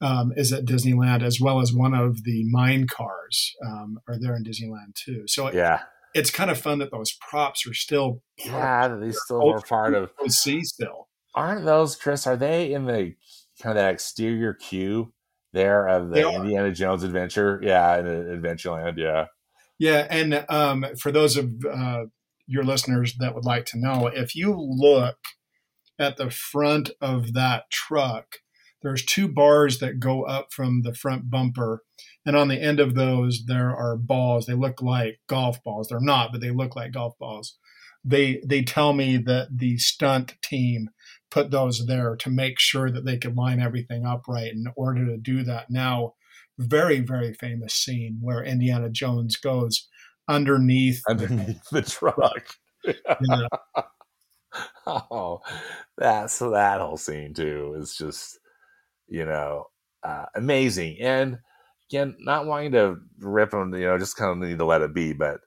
[0.00, 4.36] um, is at Disneyland, as well as one of the mine cars um, are there
[4.36, 5.24] in Disneyland too.
[5.26, 5.76] So yeah,
[6.14, 9.94] it, it's kind of fun that those props are still yeah, they still are part
[9.94, 11.08] of see still.
[11.34, 12.26] Aren't those Chris?
[12.26, 13.14] Are they in the
[13.62, 15.12] kind of that exterior queue
[15.52, 17.60] there of the Indiana Jones adventure?
[17.62, 18.96] Yeah, in Adventureland.
[18.96, 19.26] Yeah.
[19.78, 22.04] Yeah, and um, for those of uh,
[22.46, 25.18] your listeners that would like to know, if you look
[25.98, 28.38] at the front of that truck,
[28.82, 31.82] there's two bars that go up from the front bumper,
[32.24, 34.46] and on the end of those there are balls.
[34.46, 35.88] They look like golf balls.
[35.88, 37.58] They're not, but they look like golf balls.
[38.04, 40.90] They they tell me that the stunt team
[41.30, 44.52] put those there to make sure that they could line everything up right.
[44.52, 46.14] In order to do that, now
[46.58, 49.88] very, very famous scene where Indiana Jones goes
[50.28, 52.46] underneath underneath the, the truck.
[52.84, 53.82] yeah.
[54.86, 55.40] oh,
[55.98, 58.38] that's that whole scene too is just
[59.08, 59.66] you know
[60.02, 60.98] uh, amazing.
[61.00, 61.38] And
[61.90, 64.94] again, not wanting to rip them, you know, just kind of need to let it
[64.94, 65.12] be.
[65.12, 65.40] But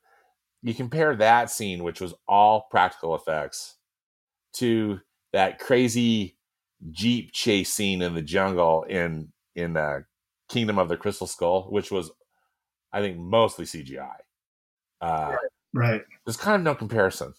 [0.62, 3.78] you compare that scene, which was all practical effects,
[4.56, 5.00] to
[5.32, 6.38] that crazy
[6.92, 10.00] jeep chase scene in the jungle in in uh,
[10.50, 12.12] Kingdom of the Crystal Skull, which was,
[12.92, 14.16] I think, mostly CGI.
[15.00, 15.36] Uh,
[15.74, 16.02] right.
[16.26, 17.34] There's kind of no comparison.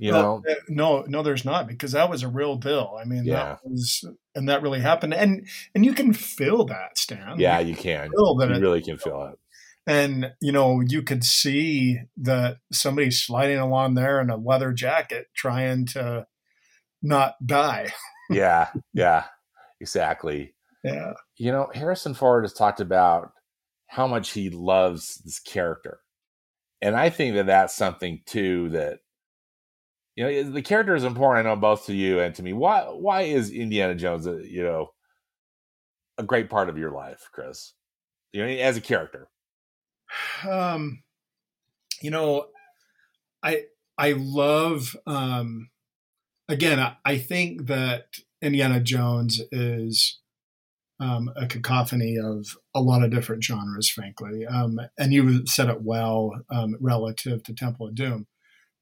[0.00, 2.96] You know, uh, no, no, there's not because that was a real deal.
[2.98, 3.34] I mean, yeah.
[3.34, 4.02] that was,
[4.34, 7.38] and that really happened, and and you can feel that, Stan.
[7.38, 8.08] Yeah, you can.
[8.10, 9.38] Feel that you it, really can feel it.
[9.86, 15.26] and you know you could see that somebody sliding along there in a leather jacket
[15.34, 16.26] trying to
[17.02, 17.92] not die
[18.30, 19.24] yeah yeah
[19.80, 20.54] exactly
[20.84, 21.12] yeah.
[21.36, 23.32] You know harrison ford has talked about
[23.86, 26.00] how much he loves this character.
[26.82, 29.00] And i think that that's something too that
[30.16, 32.52] you know the character is important i know both to you and to me.
[32.52, 34.92] Why why is indiana jones a, you know
[36.18, 37.74] a great part of your life chris?
[38.32, 39.28] You know as a character.
[40.48, 41.02] Um,
[42.00, 42.46] you know,
[43.42, 43.64] I
[43.98, 45.70] I love um,
[46.48, 46.80] again.
[46.80, 48.06] I, I think that
[48.42, 50.19] Indiana Jones is
[51.00, 54.46] um, a cacophony of a lot of different genres, frankly.
[54.46, 58.26] Um, and you said it well um, relative to Temple of Doom,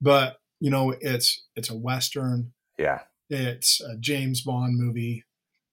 [0.00, 2.52] but you know, it's it's a western.
[2.76, 5.24] Yeah, it's a James Bond movie.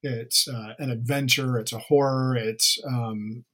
[0.03, 1.57] It's uh, an adventure.
[1.57, 2.35] It's a horror.
[2.35, 3.45] It's um,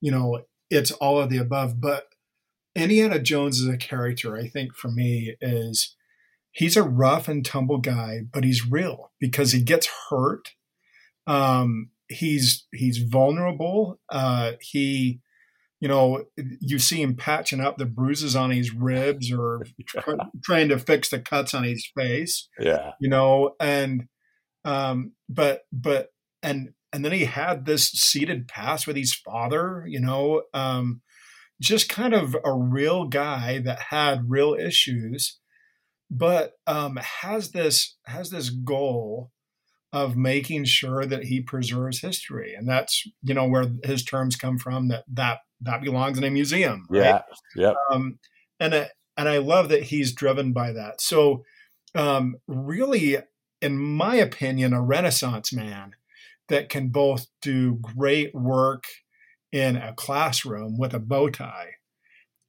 [0.00, 0.40] you know,
[0.70, 1.80] it's all of the above.
[1.80, 2.06] But
[2.74, 5.96] Indiana Jones as a character, I think for me, is
[6.52, 10.54] he's a rough and tumble guy, but he's real because he gets hurt.
[11.26, 14.00] Um, he's he's vulnerable.
[14.08, 15.20] Uh, he,
[15.80, 16.24] you know,
[16.60, 21.10] you see him patching up the bruises on his ribs or try, trying to fix
[21.10, 22.48] the cuts on his face.
[22.58, 24.08] Yeah, you know, and
[24.64, 26.08] um, but but
[26.42, 31.02] and and then he had this seated past with his father, you know, um,
[31.60, 35.38] just kind of a real guy that had real issues,
[36.10, 39.30] but um, has this has this goal
[39.92, 44.58] of making sure that he preserves history, and that's you know where his terms come
[44.58, 46.86] from that that that belongs in a museum.
[46.90, 47.00] Right?
[47.00, 47.22] Yeah,
[47.56, 47.72] yeah.
[47.90, 48.18] Um,
[48.60, 48.86] and uh,
[49.16, 51.00] and I love that he's driven by that.
[51.00, 51.44] So,
[51.94, 53.18] um, really,
[53.60, 55.92] in my opinion, a Renaissance man
[56.48, 58.84] that can both do great work
[59.52, 61.77] in a classroom with a bow tie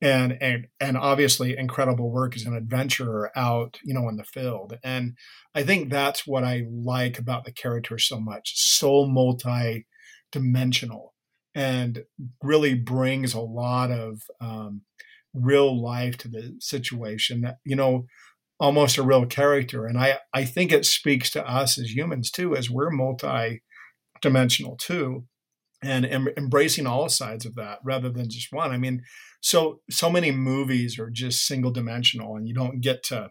[0.02, 4.78] and and and obviously incredible work as an adventurer out you know in the field.
[4.84, 5.18] And
[5.54, 9.86] i think that's what i like about the character so much so multi
[10.32, 11.14] dimensional
[11.56, 12.04] and
[12.44, 14.82] really brings a lot of um,
[15.34, 18.06] real life to the situation you know
[18.62, 19.86] almost a real character.
[19.86, 23.62] And i i think it speaks to us as humans too as we're multi
[24.22, 25.26] dimensional too
[25.82, 28.72] and em- embracing all sides of that rather than just one.
[28.72, 29.02] I mean
[29.42, 33.30] so so many movies are just single dimensional and you don't get to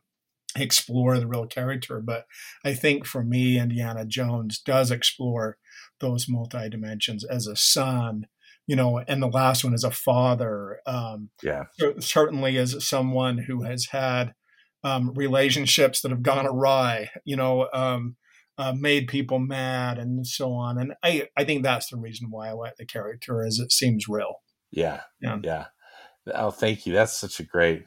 [0.57, 2.25] explore the real character but
[2.65, 5.59] i think for me indiana jones does explore
[6.01, 8.27] those multi dimensions as a son
[8.67, 11.65] you know and the last one as a father um yeah
[11.99, 14.33] certainly as someone who has had
[14.85, 18.17] um, relationships that have gone awry you know um
[18.59, 20.79] uh, made people mad and so on.
[20.79, 24.09] And I, I think that's the reason why I like the character is it seems
[24.09, 24.43] real.
[24.73, 25.03] Yeah.
[25.21, 25.39] Yeah.
[25.43, 25.67] Yeah.
[26.35, 26.93] Oh, thank you.
[26.95, 27.87] That's such a great,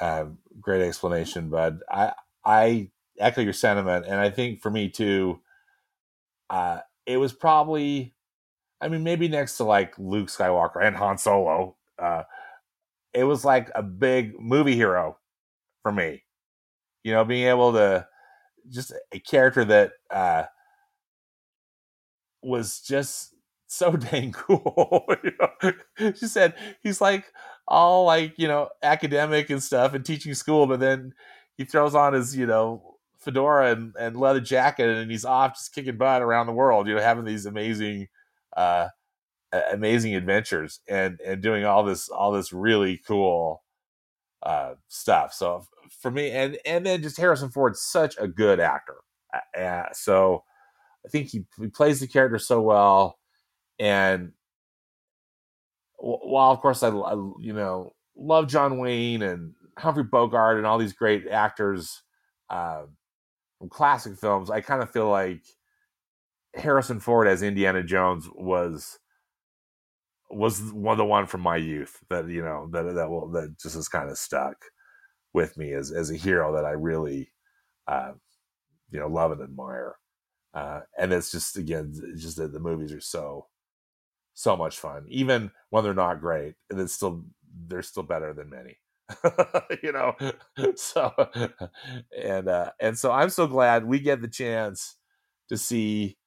[0.00, 0.26] uh,
[0.60, 1.80] great explanation, bud.
[1.90, 2.12] I,
[2.44, 4.06] I echo your sentiment.
[4.06, 5.40] And I think for me too,
[6.50, 8.14] uh, it was probably,
[8.80, 12.24] I mean, maybe next to like Luke Skywalker and Han Solo, uh,
[13.14, 15.18] it was like a big movie hero
[15.82, 16.24] for me.
[17.04, 18.06] You know, being able to,
[18.68, 20.44] just a character that uh,
[22.42, 23.35] was just
[23.66, 25.06] so dang cool.
[25.98, 27.32] She said he's like
[27.68, 31.12] all like you know academic and stuff and teaching school, but then
[31.56, 35.74] he throws on his you know fedora and, and leather jacket and he's off just
[35.74, 36.86] kicking butt around the world.
[36.86, 38.08] You know, having these amazing,
[38.56, 38.88] uh,
[39.72, 43.62] amazing adventures and and doing all this all this really cool
[44.42, 45.32] uh, stuff.
[45.32, 45.66] So
[46.00, 48.96] for me, and and then just Harrison Ford's such a good actor.
[49.58, 50.44] Uh, so
[51.04, 53.18] I think he, he plays the character so well,
[53.78, 54.32] and
[55.98, 60.78] while of course I, I you know love John Wayne and Humphrey Bogart and all
[60.78, 62.02] these great actors
[62.48, 62.82] uh,
[63.58, 65.42] from classic films, I kind of feel like
[66.54, 68.98] Harrison Ford as Indiana Jones was
[70.30, 73.76] was one the one from my youth that you know that that will that just
[73.76, 74.56] is kind of stuck
[75.32, 77.32] with me as as a hero that I really
[77.86, 78.12] uh,
[78.90, 79.96] you know love and admire.
[80.54, 83.46] Uh, and it's just again just that the movies are so
[84.36, 86.54] so much fun, even when they're not great.
[86.70, 87.24] And it's still
[87.66, 88.78] they're still better than many.
[89.84, 90.16] you know
[90.74, 91.12] so
[92.20, 94.96] and uh and so i'm so glad we get the chance
[95.48, 96.18] to see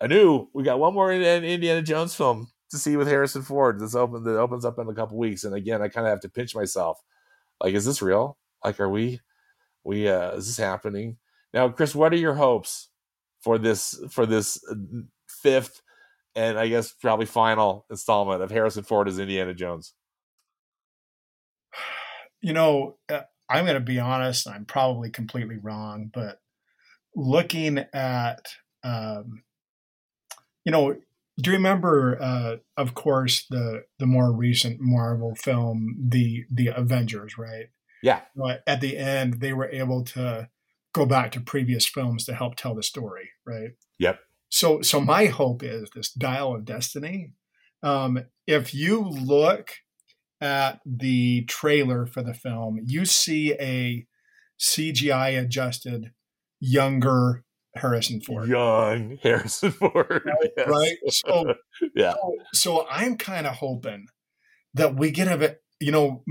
[0.00, 3.78] a new we got one more indiana jones film to see with Harrison Ford.
[3.78, 6.20] This open that opens up in a couple weeks, and again, I kind of have
[6.20, 6.98] to pinch myself.
[7.60, 8.38] Like, is this real?
[8.64, 9.20] Like, are we,
[9.84, 11.18] we, uh, is this happening
[11.54, 11.94] now, Chris?
[11.94, 12.88] What are your hopes
[13.40, 14.74] for this for this uh,
[15.28, 15.82] fifth
[16.34, 19.94] and I guess probably final installment of Harrison Ford as Indiana Jones?
[22.44, 24.48] You know, uh, I'm going to be honest.
[24.48, 26.40] I'm probably completely wrong, but
[27.14, 28.46] looking at,
[28.82, 29.44] um,
[30.64, 30.96] you know,
[31.40, 37.38] do you remember, uh, of course, the the more recent Marvel film, the the Avengers,
[37.38, 37.66] right?
[38.02, 38.22] Yeah.
[38.34, 40.48] But at the end, they were able to
[40.92, 43.70] go back to previous films to help tell the story, right?
[43.98, 44.18] Yep.
[44.52, 47.32] So, so my hope is this Dial of Destiny.
[47.82, 49.70] Um, if you look
[50.42, 54.06] at the trailer for the film, you see a
[54.60, 56.12] CGI adjusted
[56.60, 57.44] younger
[57.76, 58.46] Harrison Ford.
[58.46, 60.22] Young Harrison Ford.
[60.26, 60.50] Right.
[60.58, 60.68] yes.
[60.68, 60.96] right?
[61.08, 61.54] So,
[61.96, 62.12] Yeah.
[62.12, 64.04] so, so I'm kind of hoping
[64.74, 66.24] that we get a, you know,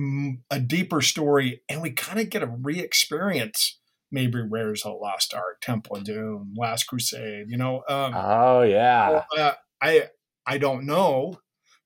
[0.52, 3.80] a deeper story and we kind of get a re-experience
[4.12, 7.84] maybe of the Lost Ark, Temple of Doom, Last Crusade, you know.
[7.88, 9.24] Um, Oh yeah.
[9.38, 10.09] uh, I
[10.45, 11.39] I don't know,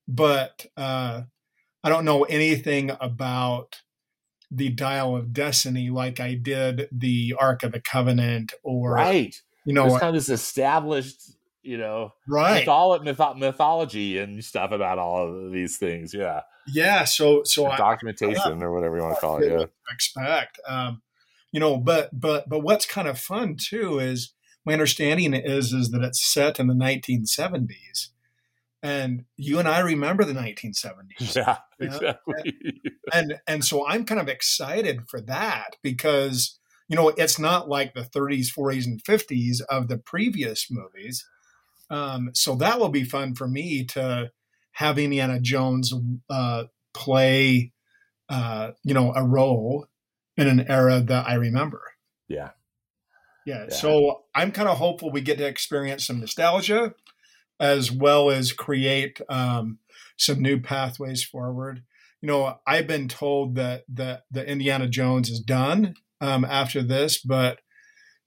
[0.07, 1.23] but uh,
[1.83, 3.81] I don't know anything about
[4.51, 9.35] the Dial of Destiny like I did the Ark of the Covenant or right.
[9.65, 14.71] you know There's kind of this established, you know, right mytholo- mytho- mythology and stuff
[14.71, 16.13] about all of these things.
[16.13, 16.41] Yeah.
[16.67, 19.51] yeah so so I Documentation or whatever you want to call it.
[19.51, 19.65] Yeah.
[19.93, 21.01] expect um,
[21.55, 24.33] you know but but but what's kind of fun too is
[24.65, 28.09] my understanding is is that it's set in the 1970s
[28.83, 30.83] and you and I remember the 1970s
[31.35, 31.57] Yeah.
[31.79, 31.87] Yeah.
[31.87, 32.91] Exactly.
[33.13, 37.93] and and so I'm kind of excited for that because you know it's not like
[37.93, 41.25] the 30s, 40s, and 50s of the previous movies.
[41.89, 44.31] Um, so that will be fun for me to
[44.73, 45.93] have Indiana Jones
[46.29, 47.71] uh, play,
[48.27, 49.87] uh, you know, a role
[50.37, 51.81] in an era that I remember.
[52.27, 52.51] yeah.
[53.45, 53.65] Yeah.
[53.69, 53.75] Yeah.
[53.75, 56.95] So I'm kind of hopeful we get to experience some nostalgia
[57.59, 59.77] as well as create um,
[60.17, 61.83] some new pathways forward.
[62.21, 67.19] You know, I've been told that that the Indiana Jones is done um, after this,
[67.21, 67.59] but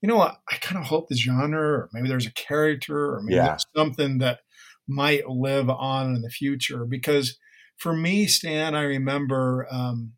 [0.01, 3.21] you know, I, I kind of hope the genre, or maybe there's a character, or
[3.21, 3.47] maybe Yeah.
[3.47, 4.39] there's something that
[4.87, 6.85] might live on in the future.
[6.85, 7.37] Because
[7.75, 10.13] for me, Stan, I remember um,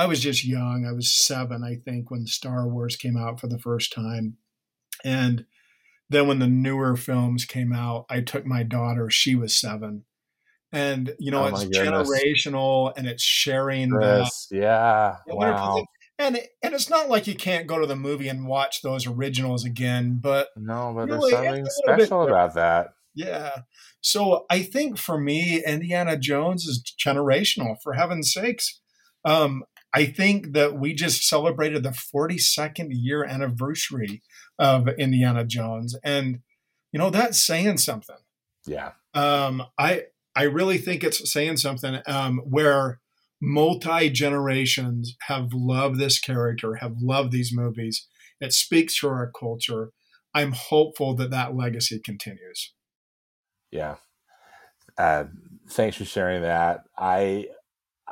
[0.00, 0.86] I was just young.
[0.88, 4.38] I was seven, I think, when Star Wars came out for the first time.
[5.04, 5.44] And
[6.08, 10.04] then when the newer films came out, I took my daughter, she was seven.
[10.72, 12.08] And, you know, Oh, it's goodness.
[12.08, 13.90] generational and it's sharing.
[13.90, 15.16] Chris, yeah.
[15.26, 15.84] Yeah, Wow.
[16.18, 19.64] And, and it's not like you can't go to the movie and watch those originals
[19.66, 21.72] again, but No, but Really, there's something a little bit
[22.04, 22.94] special about that.
[23.14, 23.62] yeah.
[24.00, 28.80] So I think for me, Indiana Jones is generational, for heaven's sakes.
[29.24, 34.22] Um, I think that we just celebrated the 42nd year anniversary
[34.58, 35.96] of Indiana Jones.
[36.04, 36.40] And,
[36.92, 38.16] you know, that's saying something.
[38.66, 38.92] Yeah.
[39.14, 40.04] Um, I,
[40.36, 43.00] I really think it's saying something um, where
[43.40, 48.06] multi generations have loved this character, have loved these movies.
[48.40, 49.90] It speaks to our culture.
[50.34, 52.72] I'm hopeful that that legacy continues.
[53.72, 53.96] Yeah.
[54.96, 55.24] Uh,
[55.68, 56.84] thanks for sharing that.
[56.96, 57.46] I,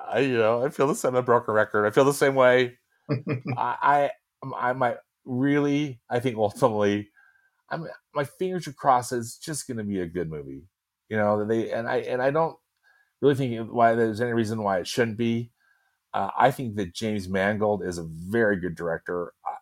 [0.06, 1.14] I, you know, I feel the same.
[1.14, 1.86] A broken record.
[1.86, 2.78] I feel the same way.
[3.10, 3.20] I,
[3.56, 4.10] I,
[4.56, 6.00] I might really.
[6.08, 7.08] I think ultimately,
[7.70, 7.86] I'm.
[8.14, 9.12] My fingers are crossed.
[9.12, 10.64] It's just going to be a good movie.
[11.08, 12.56] You know, they and I and I don't
[13.20, 15.50] really think why there's any reason why it shouldn't be.
[16.14, 19.32] Uh, I think that James Mangold is a very good director.
[19.46, 19.54] Uh,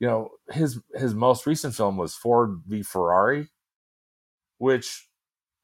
[0.00, 3.48] you know, his his most recent film was Ford v Ferrari,
[4.58, 5.08] which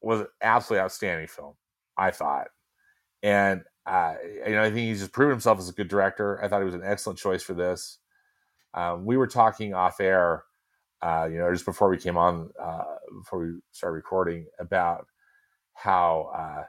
[0.01, 1.55] was an absolutely outstanding film.
[1.97, 2.49] I thought,
[3.23, 4.15] and uh,
[4.47, 6.43] you know, I think he's just proven himself as a good director.
[6.43, 7.99] I thought he was an excellent choice for this.
[8.75, 10.45] Um, we were talking off air,
[11.03, 12.85] uh, you know, just before we came on, uh,
[13.19, 15.07] before we started recording, about
[15.75, 16.65] how uh,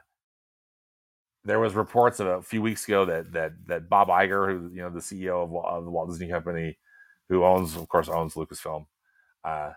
[1.44, 4.82] there was reports of a few weeks ago that that that Bob Iger, who you
[4.82, 6.76] know the CEO of, of the Walt Disney Company,
[7.28, 8.86] who owns, of course, owns Lucasfilm,
[9.44, 9.70] uh,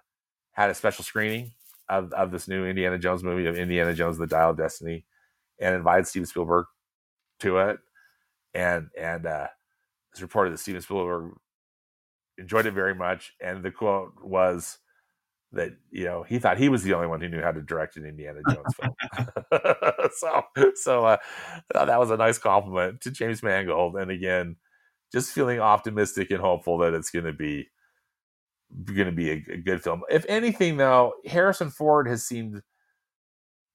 [0.54, 1.52] had a special screening
[1.88, 5.06] of, of this new Indiana Jones movie of Indiana Jones: The Dial of Destiny,
[5.60, 6.66] and invited Steven Spielberg
[7.40, 7.78] to it,
[8.54, 9.48] and and uh,
[10.12, 11.34] it's reported that Steven Spielberg
[12.38, 14.80] enjoyed it very much, and the quote was
[15.54, 17.98] that you know he thought he was the only one who knew how to direct
[17.98, 18.94] an Indiana Jones film.
[20.16, 20.42] so
[20.76, 21.18] so uh,
[21.74, 24.58] that was a nice compliment to James Mangold, and again,
[25.12, 27.70] just feeling optimistic and hopeful that it's going to be
[28.84, 30.04] going to be a, a good film.
[30.10, 32.62] If anything, though, Harrison Ford has seemed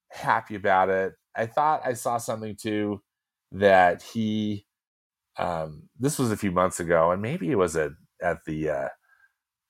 [0.09, 1.13] happy about it.
[1.35, 3.01] I thought I saw something too
[3.53, 4.65] that he
[5.37, 7.91] um this was a few months ago and maybe it was at
[8.21, 8.89] at the uh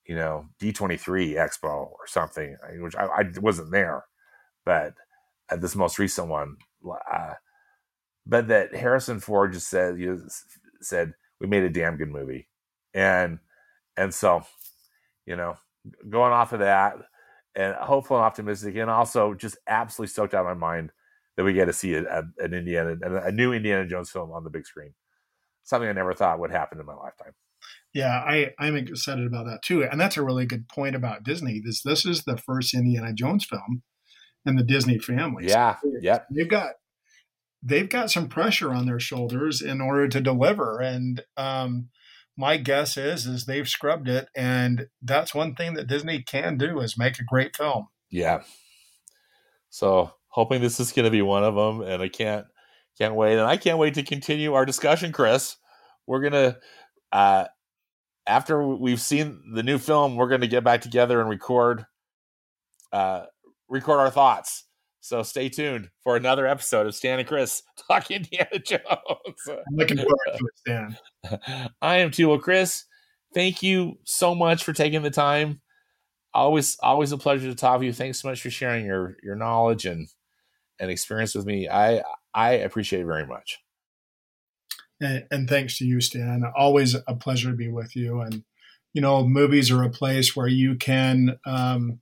[0.08, 4.06] you know d23 expo or something which I, I wasn't there
[4.66, 4.94] but
[5.50, 6.58] at this most recent one,
[7.12, 7.34] uh,
[8.26, 10.28] but that Harrison Ford just said you
[10.82, 12.48] said we made a damn good movie,
[12.94, 13.40] and
[13.98, 14.44] and so
[15.26, 15.56] you know
[16.10, 16.96] going off of that
[17.56, 20.92] and hopeful and optimistic, and also just absolutely stoked out of my mind
[21.36, 24.44] that we get to see a, a, an Indiana a new Indiana Jones film on
[24.44, 24.94] the big screen.
[25.64, 27.34] Something I never thought would happen in my lifetime.
[27.94, 29.84] Yeah, I, I'm excited about that too.
[29.84, 31.62] And that's a really good point about Disney.
[31.64, 33.84] This this is the first Indiana Jones film
[34.46, 35.48] in the Disney family.
[35.48, 35.78] Yeah.
[35.82, 36.20] So yeah.
[36.32, 36.72] They've got
[37.62, 40.82] they've got some pressure on their shoulders in order to deliver.
[40.82, 41.90] And um,
[42.36, 44.28] my guess is is they've scrubbed it.
[44.36, 47.88] And that's one thing that Disney can do is make a great film.
[48.10, 48.42] Yeah.
[49.70, 52.46] So hoping this is going to be one of them, and I can't
[52.98, 55.58] can't wait, and I can't wait to continue our discussion, Chris.
[56.08, 56.58] We're gonna
[57.12, 57.46] uh,
[58.28, 61.86] after we've seen the new film, we're gonna get back together and record
[62.92, 63.26] uh,
[63.70, 64.66] record our thoughts.
[65.02, 68.82] So stay tuned for another episode of Stan and Chris talk Indiana Jones.
[69.50, 71.70] I'm looking forward to it, Stan.
[71.82, 72.30] I am too.
[72.30, 72.86] Well, Chris,
[73.34, 75.62] thank you so much for taking the time.
[76.34, 77.94] Always, always a pleasure to talk to you.
[77.94, 80.08] Thanks so much for sharing your your knowledge and
[80.84, 81.68] and experience with me.
[81.68, 82.04] I
[82.34, 83.60] I appreciate very much.
[85.02, 86.44] And, and thanks to you, Stan.
[86.56, 88.22] Always a pleasure to be with you.
[88.22, 88.44] And
[88.94, 92.00] you know, movies are a place where you can um,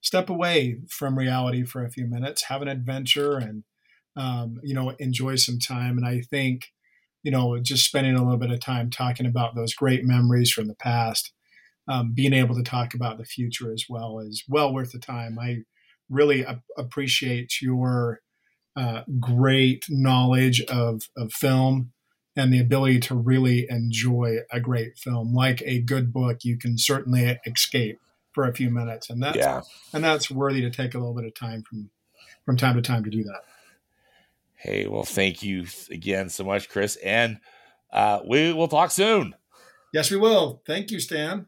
[0.00, 3.64] step away from reality for a few minutes, have an adventure, and
[4.16, 5.98] um, you know, enjoy some time.
[5.98, 6.68] And I think
[7.22, 10.68] you know, just spending a little bit of time talking about those great memories from
[10.68, 11.32] the past,
[11.88, 15.38] um, being able to talk about the future as well is well worth the time.
[15.38, 15.58] I
[16.10, 18.20] really a- appreciate your
[18.76, 21.92] uh, great knowledge of, of film
[22.36, 25.34] and the ability to really enjoy a great film.
[25.34, 27.98] Like a good book, you can certainly escape
[28.32, 29.62] for a few minutes, and that's yeah.
[29.92, 31.90] and that's worthy to take a little bit of time from
[32.46, 33.42] from time to time to do that.
[34.54, 37.38] Hey, well, thank you again so much, Chris, and
[37.92, 39.34] uh, we will talk soon.
[39.92, 40.62] Yes, we will.
[40.66, 41.46] Thank you, Stan.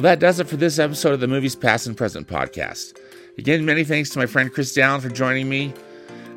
[0.00, 2.98] Well, that does it for this episode of the Movies Past and Present podcast.
[3.36, 5.74] Again, many thanks to my friend Chris Dallins for joining me.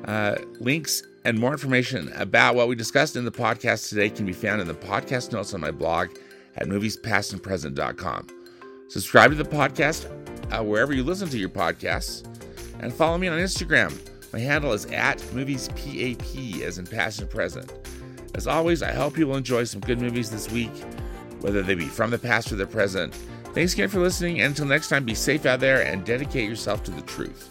[0.04, 4.34] Uh, links and more information about what we discussed in the podcast today can be
[4.34, 6.10] found in the podcast notes on my blog
[6.58, 8.28] at moviespastandpresent.com.
[8.90, 10.12] Subscribe to the podcast
[10.52, 12.28] uh, wherever you listen to your podcasts
[12.82, 13.98] and follow me on Instagram.
[14.34, 17.72] My handle is at moviespap, as in past and present.
[18.36, 20.76] As always, I hope you will enjoy some good movies this week,
[21.40, 23.18] whether they be from the past or the present
[23.54, 24.42] Thanks again for listening.
[24.42, 27.50] And until next time, be safe out there and dedicate yourself to the truth.